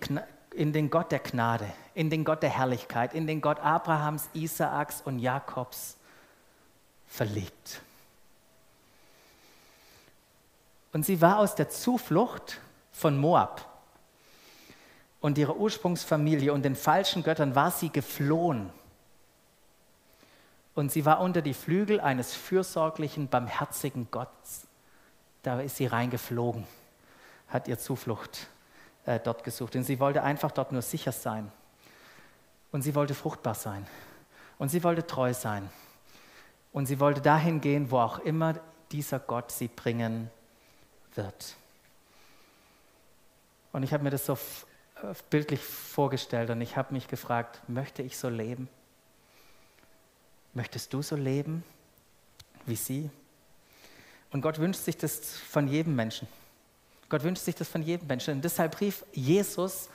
in 0.54 0.72
den 0.72 0.90
Gott 0.90 1.10
der 1.10 1.18
Gnade, 1.18 1.72
in 1.94 2.10
den 2.10 2.24
Gott 2.24 2.42
der 2.42 2.50
Herrlichkeit, 2.50 3.14
in 3.14 3.26
den 3.26 3.40
Gott 3.40 3.58
Abrahams, 3.60 4.28
Isaaks 4.34 5.00
und 5.00 5.18
Jakobs 5.18 5.96
verliebt. 7.06 7.80
Und 10.92 11.06
sie 11.06 11.20
war 11.20 11.38
aus 11.38 11.54
der 11.54 11.70
Zuflucht 11.70 12.60
von 12.92 13.18
Moab 13.18 13.66
und 15.20 15.38
ihrer 15.38 15.56
Ursprungsfamilie 15.56 16.52
und 16.52 16.62
den 16.62 16.76
falschen 16.76 17.22
Göttern 17.22 17.54
war 17.54 17.70
sie 17.70 17.88
geflohen. 17.88 18.70
Und 20.74 20.90
sie 20.90 21.04
war 21.04 21.20
unter 21.20 21.42
die 21.42 21.54
Flügel 21.54 22.00
eines 22.00 22.34
fürsorglichen, 22.34 23.28
barmherzigen 23.28 24.08
Gottes. 24.10 24.66
Da 25.42 25.60
ist 25.60 25.76
sie 25.76 25.86
reingeflogen, 25.86 26.66
hat 27.48 27.68
ihr 27.68 27.78
Zuflucht 27.78 28.48
äh, 29.06 29.20
dort 29.20 29.44
gesucht. 29.44 29.76
Und 29.76 29.84
sie 29.84 30.00
wollte 30.00 30.22
einfach 30.22 30.50
dort 30.50 30.72
nur 30.72 30.82
sicher 30.82 31.12
sein. 31.12 31.50
Und 32.70 32.82
sie 32.82 32.94
wollte 32.94 33.14
fruchtbar 33.14 33.54
sein. 33.54 33.86
Und 34.58 34.70
sie 34.70 34.82
wollte 34.82 35.06
treu 35.06 35.34
sein. 35.34 35.68
Und 36.72 36.86
sie 36.86 37.00
wollte 37.00 37.20
dahin 37.20 37.60
gehen, 37.60 37.90
wo 37.90 37.98
auch 37.98 38.18
immer 38.20 38.54
dieser 38.90 39.18
Gott 39.18 39.52
sie 39.52 39.68
bringen 39.68 40.30
wird. 41.14 41.56
Und 43.72 43.82
ich 43.82 43.92
habe 43.92 44.04
mir 44.04 44.10
das 44.10 44.26
so 44.26 44.34
äh, 44.34 45.14
bildlich 45.30 45.60
vorgestellt 45.60 46.50
und 46.50 46.60
ich 46.60 46.76
habe 46.76 46.92
mich 46.92 47.08
gefragt, 47.08 47.60
möchte 47.68 48.02
ich 48.02 48.18
so 48.18 48.28
leben? 48.28 48.68
Möchtest 50.54 50.92
du 50.92 51.02
so 51.02 51.16
leben 51.16 51.64
wie 52.66 52.76
sie? 52.76 53.10
Und 54.30 54.42
Gott 54.42 54.58
wünscht 54.58 54.80
sich 54.80 54.96
das 54.96 55.36
von 55.36 55.68
jedem 55.68 55.96
Menschen. 55.96 56.28
Gott 57.08 57.22
wünscht 57.22 57.42
sich 57.42 57.54
das 57.54 57.68
von 57.68 57.82
jedem 57.82 58.06
Menschen. 58.06 58.34
Und 58.34 58.44
deshalb 58.44 58.80
rief 58.80 59.04
Jesus, 59.12 59.88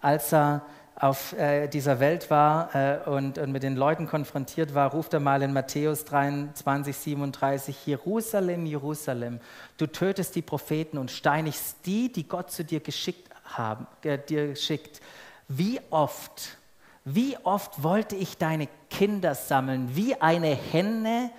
als 0.00 0.32
er 0.32 0.64
auf 0.94 1.32
äh, 1.32 1.68
dieser 1.68 2.00
Welt 2.00 2.30
war 2.30 2.74
äh, 2.74 3.08
und, 3.08 3.38
und, 3.38 3.52
mit 3.52 3.62
den 3.62 3.76
Leuten 3.76 4.06
konfrontiert 4.06 4.74
war, 4.74 4.90
ruft 4.92 5.14
er 5.14 5.20
mal 5.20 5.42
in 5.42 5.52
Matthäus 5.52 6.04
23, 6.04 6.96
37, 6.96 7.86
Jerusalem, 7.86 8.66
Jerusalem, 8.66 9.40
du 9.78 9.86
tötest 9.86 10.34
die 10.34 10.42
Propheten 10.42 10.98
und 10.98 11.10
steinigst 11.10 11.78
die, 11.86 12.12
die 12.12 12.28
Gott 12.28 12.50
zu 12.50 12.64
dir 12.64 12.80
geschickt 12.80 13.30
haben, 13.44 13.86
äh, 14.02 14.18
dir 14.18 14.54
schickt. 14.54 15.00
Wie 15.48 15.80
oft, 15.90 16.58
wie 17.04 17.36
oft 17.42 17.82
wollte 17.82 18.16
ich 18.16 18.38
deine 18.38 18.68
Kinder 18.90 19.34
sammeln, 19.34 19.96
wie 19.96 20.20
eine 20.20 20.54
Henne, 20.54 21.30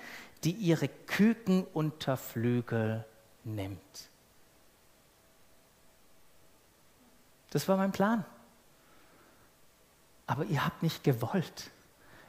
die 0.43 0.51
ihre 0.51 0.87
Küken 0.87 1.65
unter 1.73 2.17
Flügel 2.17 3.05
nimmt. 3.43 4.09
Das 7.51 7.67
war 7.67 7.77
mein 7.77 7.91
Plan. 7.91 8.25
Aber 10.25 10.45
ihr 10.45 10.63
habt 10.65 10.83
nicht 10.83 11.03
gewollt. 11.03 11.71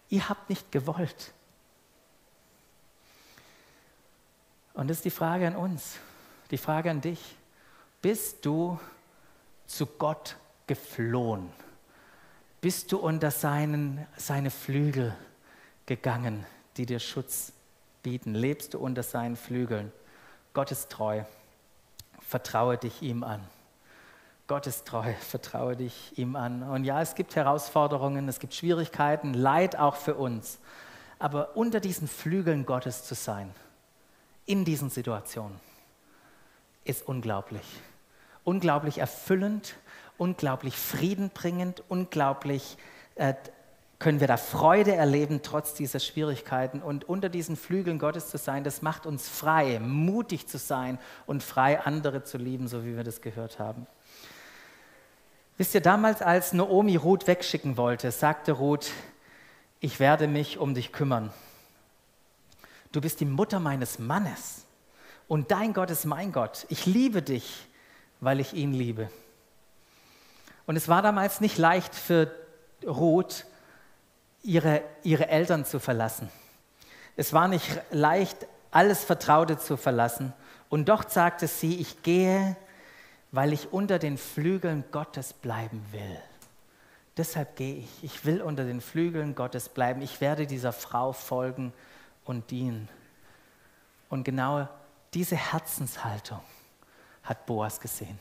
Ihr 0.09 0.29
habt 0.29 0.51
nicht 0.51 0.71
gewollt. 0.73 1.33
Und 4.75 4.89
das 4.89 4.99
ist 4.99 5.05
die 5.05 5.11
Frage 5.11 5.47
an 5.47 5.57
uns, 5.57 5.99
die 6.51 6.59
Frage 6.59 6.91
an 6.91 7.01
dich. 7.01 7.37
Bist 8.03 8.45
du 8.45 8.79
zu 9.67 9.87
Gott 9.87 10.37
geflohen? 10.67 11.51
Bist 12.61 12.91
du 12.93 12.99
unter 12.99 13.31
seinen, 13.31 14.07
seine 14.17 14.51
Flügel 14.51 15.17
gegangen, 15.87 16.45
die 16.77 16.87
dir 16.87 16.99
Schutz 16.99 17.53
bieten. 18.03 18.35
Lebst 18.35 18.75
du 18.75 18.79
unter 18.79 19.03
seinen 19.03 19.37
Flügeln. 19.37 19.93
Gott 20.53 20.71
ist 20.71 20.91
treu. 20.91 21.25
Vertraue 22.21 22.77
dich 22.77 23.03
ihm 23.03 23.23
an. 23.23 23.47
Gott 24.47 24.67
ist 24.67 24.87
treu, 24.87 25.13
vertraue 25.21 25.77
dich 25.77 26.17
ihm 26.17 26.37
an. 26.37 26.63
Und 26.63 26.85
ja, 26.85 27.01
es 27.01 27.15
gibt 27.15 27.37
Herausforderungen, 27.37 28.29
es 28.29 28.41
gibt 28.41 28.55
Schwierigkeiten, 28.55 29.35
Leid 29.35 29.79
auch 29.79 29.97
für 29.97 30.15
uns. 30.15 30.59
Aber 31.19 31.57
unter 31.57 31.81
diesen 31.81 32.09
Flügeln 32.09 32.67
Gottes 32.67 33.05
zu 33.05 33.15
sein, 33.15 33.55
in 34.47 34.65
diesen 34.65 34.91
Situationen, 34.91 35.59
ist 36.85 37.07
unglaublich. 37.07 37.65
Unglaublich 38.45 38.99
erfüllend, 38.99 39.77
unglaublich 40.19 40.77
friedenbringend, 40.77 41.83
unglaublich 41.89 42.77
äh, 43.15 43.33
können 43.99 44.21
wir 44.21 44.27
da 44.27 44.37
Freude 44.37 44.95
erleben, 44.95 45.41
trotz 45.43 45.73
dieser 45.73 45.99
Schwierigkeiten. 45.99 46.83
Und 46.83 47.09
unter 47.09 47.31
diesen 47.31 47.57
Flügeln 47.57 47.99
Gottes 47.99 48.29
zu 48.29 48.37
sein, 48.37 48.63
das 48.63 48.83
macht 48.83 49.07
uns 49.07 49.29
frei, 49.29 49.79
mutig 49.81 50.47
zu 50.47 50.59
sein 50.59 50.99
und 51.25 51.43
frei 51.43 51.81
andere 51.81 52.23
zu 52.23 52.37
lieben, 52.37 52.69
so 52.69 52.85
wie 52.85 52.97
wir 52.97 53.05
das 53.05 53.23
gehört 53.23 53.59
haben. 53.59 53.87
Wisst 55.57 55.75
ihr, 55.75 55.81
damals, 55.81 56.21
als 56.21 56.53
Naomi 56.53 56.97
Ruth 56.97 57.27
wegschicken 57.29 57.77
wollte, 57.77 58.11
sagte 58.11 58.53
Ruth, 58.53 58.91
ich 59.79 60.01
werde 60.01 60.27
mich 60.27 60.59
um 60.59 60.75
dich 60.75 60.93
kümmern. 60.93 61.33
Du 62.91 63.01
bist 63.01 63.21
die 63.21 63.25
Mutter 63.25 63.61
meines 63.61 63.99
Mannes 63.99 64.65
und 65.29 65.51
dein 65.53 65.73
Gott 65.73 65.91
ist 65.91 66.07
mein 66.07 66.33
Gott. 66.33 66.67
Ich 66.71 66.87
liebe 66.87 67.23
dich, 67.23 67.67
weil 68.21 68.41
ich 68.41 68.53
ihn 68.55 68.73
liebe. 68.73 69.11
Und 70.67 70.77
es 70.77 70.89
war 70.89 71.03
damals 71.03 71.41
nicht 71.41 71.59
leicht 71.59 71.95
für 71.95 72.35
Ruth, 72.85 73.45
ihre, 74.43 74.83
ihre 75.03 75.29
Eltern 75.29 75.65
zu 75.65 75.79
verlassen. 75.79 76.31
Es 77.17 77.33
war 77.33 77.47
nicht 77.47 77.81
leicht, 77.91 78.47
alles 78.71 79.05
Vertraute 79.05 79.59
zu 79.59 79.77
verlassen. 79.77 80.33
Und 80.69 80.89
doch 80.89 81.09
sagte 81.09 81.47
sie, 81.47 81.79
ich 81.79 82.03
gehe, 82.03 82.57
weil 83.35 83.53
ich 83.53 83.73
unter 83.73 83.99
den 83.99 84.17
Flügeln 84.17 84.85
Gottes 84.93 85.33
bleiben 85.33 85.85
will. 85.91 86.21
Deshalb 87.17 87.57
gehe 87.57 87.79
ich. 87.79 88.05
Ich 88.05 88.25
will 88.25 88.41
unter 88.41 88.65
den 88.65 88.81
Flügeln 88.81 89.35
Gottes 89.35 89.69
bleiben. 89.69 90.03
Ich 90.03 90.21
werde 90.21 90.47
dieser 90.47 90.73
Frau 90.73 91.13
folgen 91.13 91.73
und 92.25 92.53
dienen. 92.53 92.89
Und 94.09 94.23
genau 94.23 94.69
diese 95.15 95.35
Herzenshaltung 95.35 96.39
hat 97.25 97.45
Boas 97.45 97.81
gesehen. 97.81 98.21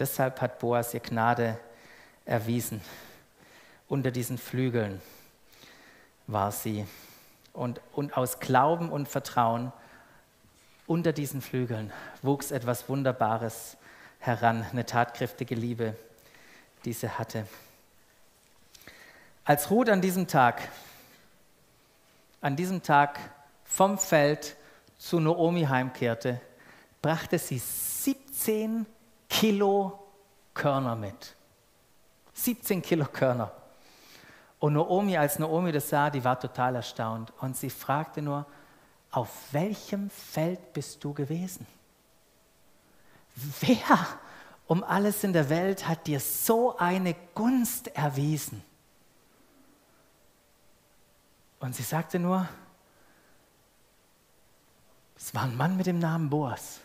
Deshalb 0.00 0.40
hat 0.40 0.58
Boas 0.58 0.92
ihr 0.92 1.00
Gnade 1.00 1.56
erwiesen. 2.24 2.80
Unter 3.86 4.10
diesen 4.10 4.38
Flügeln 4.38 5.00
war 6.26 6.50
sie. 6.50 6.84
Und, 7.52 7.80
und 7.92 8.16
aus 8.16 8.40
Glauben 8.40 8.90
und 8.90 9.06
Vertrauen 9.06 9.72
unter 10.88 11.12
diesen 11.12 11.42
Flügeln 11.42 11.92
wuchs 12.22 12.50
etwas 12.50 12.88
Wunderbares 12.88 13.76
heran, 14.22 14.64
eine 14.70 14.86
tatkräftige 14.86 15.54
Liebe, 15.54 15.96
die 16.84 16.92
sie 16.92 17.08
hatte. 17.08 17.46
Als 19.44 19.70
Ruth 19.70 19.88
an 19.88 20.00
diesem 20.00 20.28
Tag, 20.28 20.62
an 22.40 22.54
diesem 22.54 22.82
Tag 22.82 23.18
vom 23.64 23.98
Feld 23.98 24.56
zu 24.96 25.18
Naomi 25.18 25.64
heimkehrte, 25.64 26.40
brachte 27.00 27.38
sie 27.38 27.58
17 27.58 28.86
Kilo 29.28 29.98
Körner 30.54 30.94
mit. 30.94 31.34
17 32.34 32.80
Kilo 32.80 33.06
Körner. 33.06 33.50
Und 34.60 34.74
Naomi, 34.74 35.16
als 35.16 35.40
Naomi 35.40 35.72
das 35.72 35.88
sah, 35.88 36.08
die 36.08 36.22
war 36.22 36.38
total 36.38 36.76
erstaunt. 36.76 37.32
Und 37.40 37.56
sie 37.56 37.70
fragte 37.70 38.22
nur, 38.22 38.46
auf 39.10 39.52
welchem 39.52 40.08
Feld 40.10 40.72
bist 40.72 41.02
du 41.02 41.12
gewesen? 41.12 41.66
Wer 43.34 43.98
um 44.66 44.84
alles 44.84 45.24
in 45.24 45.32
der 45.32 45.48
Welt 45.48 45.88
hat 45.88 46.06
dir 46.06 46.20
so 46.20 46.76
eine 46.76 47.14
Gunst 47.34 47.88
erwiesen? 47.88 48.62
Und 51.60 51.76
sie 51.76 51.82
sagte 51.82 52.18
nur, 52.18 52.48
es 55.16 55.32
war 55.34 55.44
ein 55.44 55.56
Mann 55.56 55.76
mit 55.76 55.86
dem 55.86 56.00
Namen 56.00 56.28
Boas. 56.28 56.80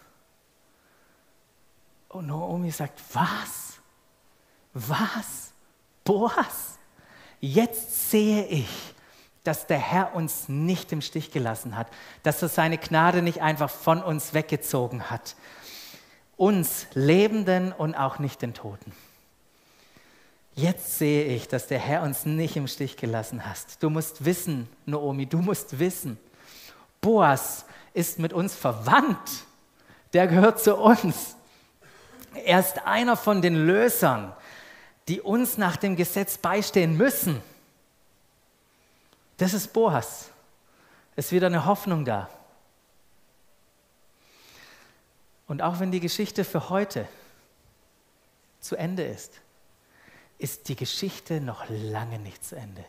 Und 2.10 2.28
Naomi 2.28 2.70
sagt, 2.72 3.02
was? 3.14 3.80
Was? 4.74 5.52
Boas? 6.04 6.78
Jetzt 7.40 8.12
sehe 8.12 8.46
ich, 8.46 8.94
dass 9.44 9.66
der 9.66 9.80
Herr 9.80 10.14
uns 10.14 10.50
nicht 10.50 10.92
im 10.92 11.02
Stich 11.02 11.32
gelassen 11.32 11.76
hat, 11.76 11.88
dass 12.22 12.42
er 12.42 12.50
seine 12.50 12.78
Gnade 12.78 13.22
nicht 13.22 13.42
einfach 13.42 13.70
von 13.70 14.04
uns 14.04 14.34
weggezogen 14.34 15.10
hat. 15.10 15.36
Uns 16.38 16.88
Lebenden 16.94 17.74
und 17.74 17.96
auch 17.96 18.20
nicht 18.20 18.42
den 18.42 18.54
Toten. 18.54 18.94
Jetzt 20.56 20.98
sehe 20.98 21.26
ich, 21.26 21.48
dass 21.48 21.68
der 21.68 21.80
Herr 21.80 22.04
uns 22.04 22.26
nicht 22.26 22.56
im 22.56 22.68
Stich 22.68 22.96
gelassen 22.96 23.46
hat. 23.46 23.60
Du 23.82 23.90
musst 23.90 24.24
wissen, 24.24 24.70
Naomi, 24.86 25.26
du 25.26 25.40
musst 25.40 25.78
wissen, 25.78 26.18
Boas 27.02 27.66
ist 27.94 28.18
mit 28.18 28.34
uns 28.34 28.56
verwandt. 28.56 29.18
Der 30.14 30.28
gehört 30.28 30.60
zu 30.60 30.76
uns. 30.76 31.36
Er 32.46 32.60
ist 32.60 32.86
einer 32.86 33.18
von 33.18 33.42
den 33.42 33.68
Lösern 33.68 34.34
die 35.08 35.22
uns 35.22 35.58
nach 35.58 35.78
dem 35.78 35.96
Gesetz 35.96 36.38
beistehen 36.38 36.98
müssen. 36.98 37.42
Das 39.38 39.54
ist 39.54 39.72
Boas. 39.72 40.30
Es 41.16 41.28
ist 41.28 41.32
wieder 41.32 41.48
eine 41.48 41.66
Hoffnung 41.66 42.04
da. 42.04 42.30
Und 45.48 45.62
auch 45.62 45.80
wenn 45.80 45.92
die 45.92 46.00
Geschichte 46.00 46.44
für 46.44 46.70
heute 46.70 47.08
zu 48.60 48.76
Ende 48.76 49.04
ist, 49.04 49.42
ist 50.38 50.68
die 50.68 50.76
Geschichte 50.76 51.42
noch 51.42 51.66
lange 51.70 52.20
nicht 52.20 52.46
zu 52.46 52.56
Ende. 52.56 52.84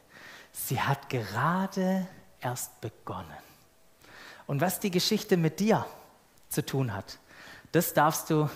Sie 0.53 0.81
hat 0.81 1.09
gerade 1.09 2.07
erst 2.41 2.81
begonnen. 2.81 3.27
Und 4.47 4.61
was 4.61 4.81
die 4.81 4.91
Geschichte 4.91 5.37
mit 5.37 5.61
dir 5.61 5.87
zu 6.49 6.65
tun 6.65 6.95
hat, 6.95 7.19
das 7.73 7.95
darfst 7.95 8.31
du 8.31 8.49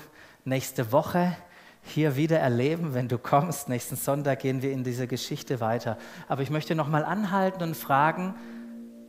nächste 0.45 0.91
Woche 0.91 1.37
hier 1.85 2.17
wieder 2.17 2.39
erleben, 2.39 2.95
wenn 2.95 3.09
du 3.09 3.19
kommst. 3.19 3.69
Nächsten 3.69 3.97
Sonntag 3.97 4.41
gehen 4.41 4.63
wir 4.63 4.73
in 4.73 4.85
dieser 4.85 5.07
Geschichte 5.07 5.61
weiter. 5.61 5.99
Aber 6.29 6.43
ich 6.43 6.51
möchte 6.51 6.75
noch 6.75 6.89
mal 6.89 7.05
anhalten 7.05 7.63
und 7.63 7.77
fragen, 7.77 8.35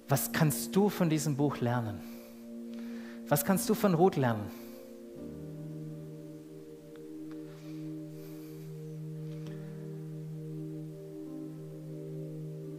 was 0.07 0.31
kannst 0.31 0.75
du 0.75 0.89
von 0.89 1.09
diesem 1.09 1.37
Buch 1.37 1.57
lernen? 1.57 2.01
Was 3.27 3.45
kannst 3.45 3.69
du 3.69 3.73
von 3.73 3.93
Ruth 3.93 4.17
lernen? 4.17 4.62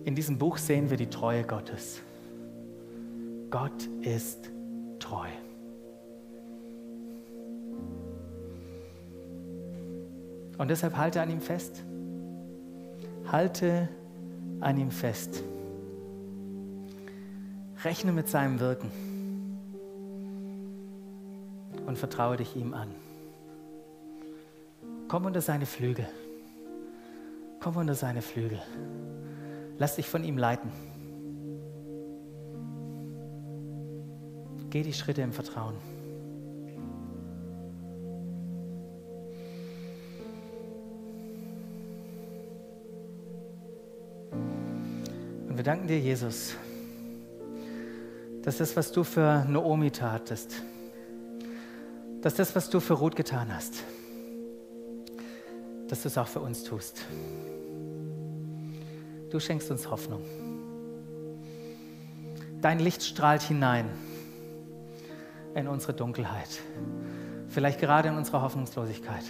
In 0.04 0.14
diesem 0.14 0.36
Buch 0.36 0.58
sehen 0.58 0.90
wir 0.90 0.96
die 0.96 1.08
Treue 1.08 1.44
Gottes. 1.44 2.02
Gott 3.50 3.88
ist 4.02 4.50
treu. 4.98 5.28
Und 10.58 10.68
deshalb 10.68 10.96
halte 10.96 11.20
an 11.20 11.30
ihm 11.30 11.40
fest. 11.40 11.82
Halte 13.30 13.88
an 14.60 14.76
ihm 14.78 14.90
fest. 14.90 15.42
Rechne 17.82 18.12
mit 18.12 18.28
seinem 18.28 18.60
Wirken 18.60 18.90
und 21.86 21.98
vertraue 21.98 22.36
dich 22.36 22.56
ihm 22.56 22.74
an. 22.74 22.88
Komm 25.08 25.26
unter 25.26 25.40
seine 25.40 25.66
Flügel. 25.66 26.06
Komm 27.60 27.76
unter 27.76 27.94
seine 27.94 28.22
Flügel. 28.22 28.60
Lass 29.78 29.96
dich 29.96 30.08
von 30.08 30.22
ihm 30.24 30.38
leiten. 30.38 30.70
Geh 34.70 34.82
die 34.82 34.92
Schritte 34.92 35.22
im 35.22 35.32
Vertrauen. 35.32 35.76
Und 45.48 45.56
wir 45.56 45.62
danken 45.62 45.86
dir, 45.86 46.00
Jesus, 46.00 46.56
dass 48.42 48.58
das, 48.58 48.76
was 48.76 48.90
du 48.90 49.04
für 49.04 49.44
Naomi 49.48 49.92
tatest, 49.92 50.62
dass 52.20 52.34
das, 52.34 52.56
was 52.56 52.68
du 52.68 52.80
für 52.80 52.94
Ruth 52.94 53.14
getan 53.14 53.54
hast, 53.54 53.84
dass 55.86 56.02
du 56.02 56.08
es 56.08 56.18
auch 56.18 56.26
für 56.26 56.40
uns 56.40 56.64
tust. 56.64 57.04
Du 59.34 59.40
schenkst 59.40 59.68
uns 59.72 59.90
Hoffnung. 59.90 60.22
Dein 62.62 62.78
Licht 62.78 63.02
strahlt 63.02 63.42
hinein 63.42 63.90
in 65.56 65.66
unsere 65.66 65.92
Dunkelheit, 65.92 66.60
vielleicht 67.48 67.80
gerade 67.80 68.10
in 68.10 68.16
unsere 68.16 68.42
Hoffnungslosigkeit, 68.42 69.24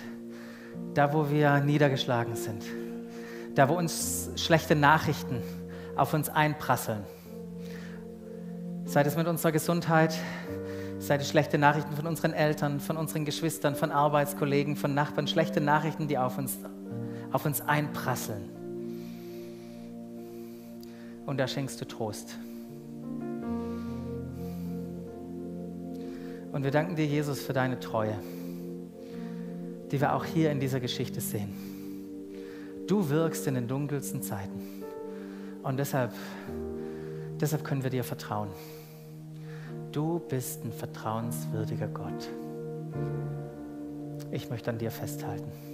da 0.93 1.15
wo 1.15 1.31
wir 1.31 1.61
niedergeschlagen 1.61 2.37
sind, 2.37 2.65
da 3.55 3.71
wo 3.71 3.79
uns 3.79 4.29
schlechte 4.37 4.77
Nachrichten 4.77 5.41
auf 5.97 6.13
uns 6.13 6.29
einprasseln. 6.29 7.05
Sei 8.85 9.01
es 9.01 9.17
mit 9.17 9.27
unserer 9.27 9.53
Gesundheit, 9.53 10.15
sei 10.99 11.17
es 11.17 11.31
schlechte 11.31 11.57
Nachrichten 11.57 11.97
von 11.97 12.07
unseren 12.07 12.35
Eltern, 12.35 12.79
von 12.79 12.99
unseren 12.99 13.25
Geschwistern, 13.25 13.75
von 13.75 13.91
Arbeitskollegen, 13.91 14.77
von 14.77 14.93
Nachbarn, 14.93 15.27
schlechte 15.27 15.63
Nachrichten, 15.63 16.09
die 16.09 16.19
auf 16.19 16.37
uns, 16.37 16.59
auf 17.33 17.47
uns 17.47 17.63
einprasseln. 17.63 18.64
Und 21.27 21.39
da 21.39 21.49
schenkst 21.49 21.81
du 21.81 21.85
Trost. 21.87 22.37
Und 26.53 26.63
wir 26.63 26.71
danken 26.71 26.95
dir, 26.95 27.07
Jesus, 27.07 27.41
für 27.41 27.53
deine 27.53 27.81
Treue, 27.81 28.15
die 29.91 30.01
wir 30.01 30.15
auch 30.15 30.25
hier 30.25 30.53
in 30.53 30.61
dieser 30.61 30.81
Geschichte 30.81 31.21
sehen. 31.21 31.53
Du 32.87 33.09
wirkst 33.09 33.47
in 33.47 33.55
den 33.55 33.67
dunkelsten 33.67 34.23
Zeiten. 34.23 34.61
Und 35.63 35.79
deshalb, 35.79 36.13
deshalb 37.41 37.65
können 37.65 37.83
wir 37.83 37.91
dir 37.91 38.05
vertrauen. 38.05 38.51
Du 39.91 40.21
bist 40.29 40.65
ein 40.65 40.73
vertrauenswürdiger 40.73 41.89
Gott. 41.89 42.29
Ich 44.31 44.51
möchte 44.51 44.71
an 44.71 44.79
dir 44.79 44.91
festhalten. 44.91 45.74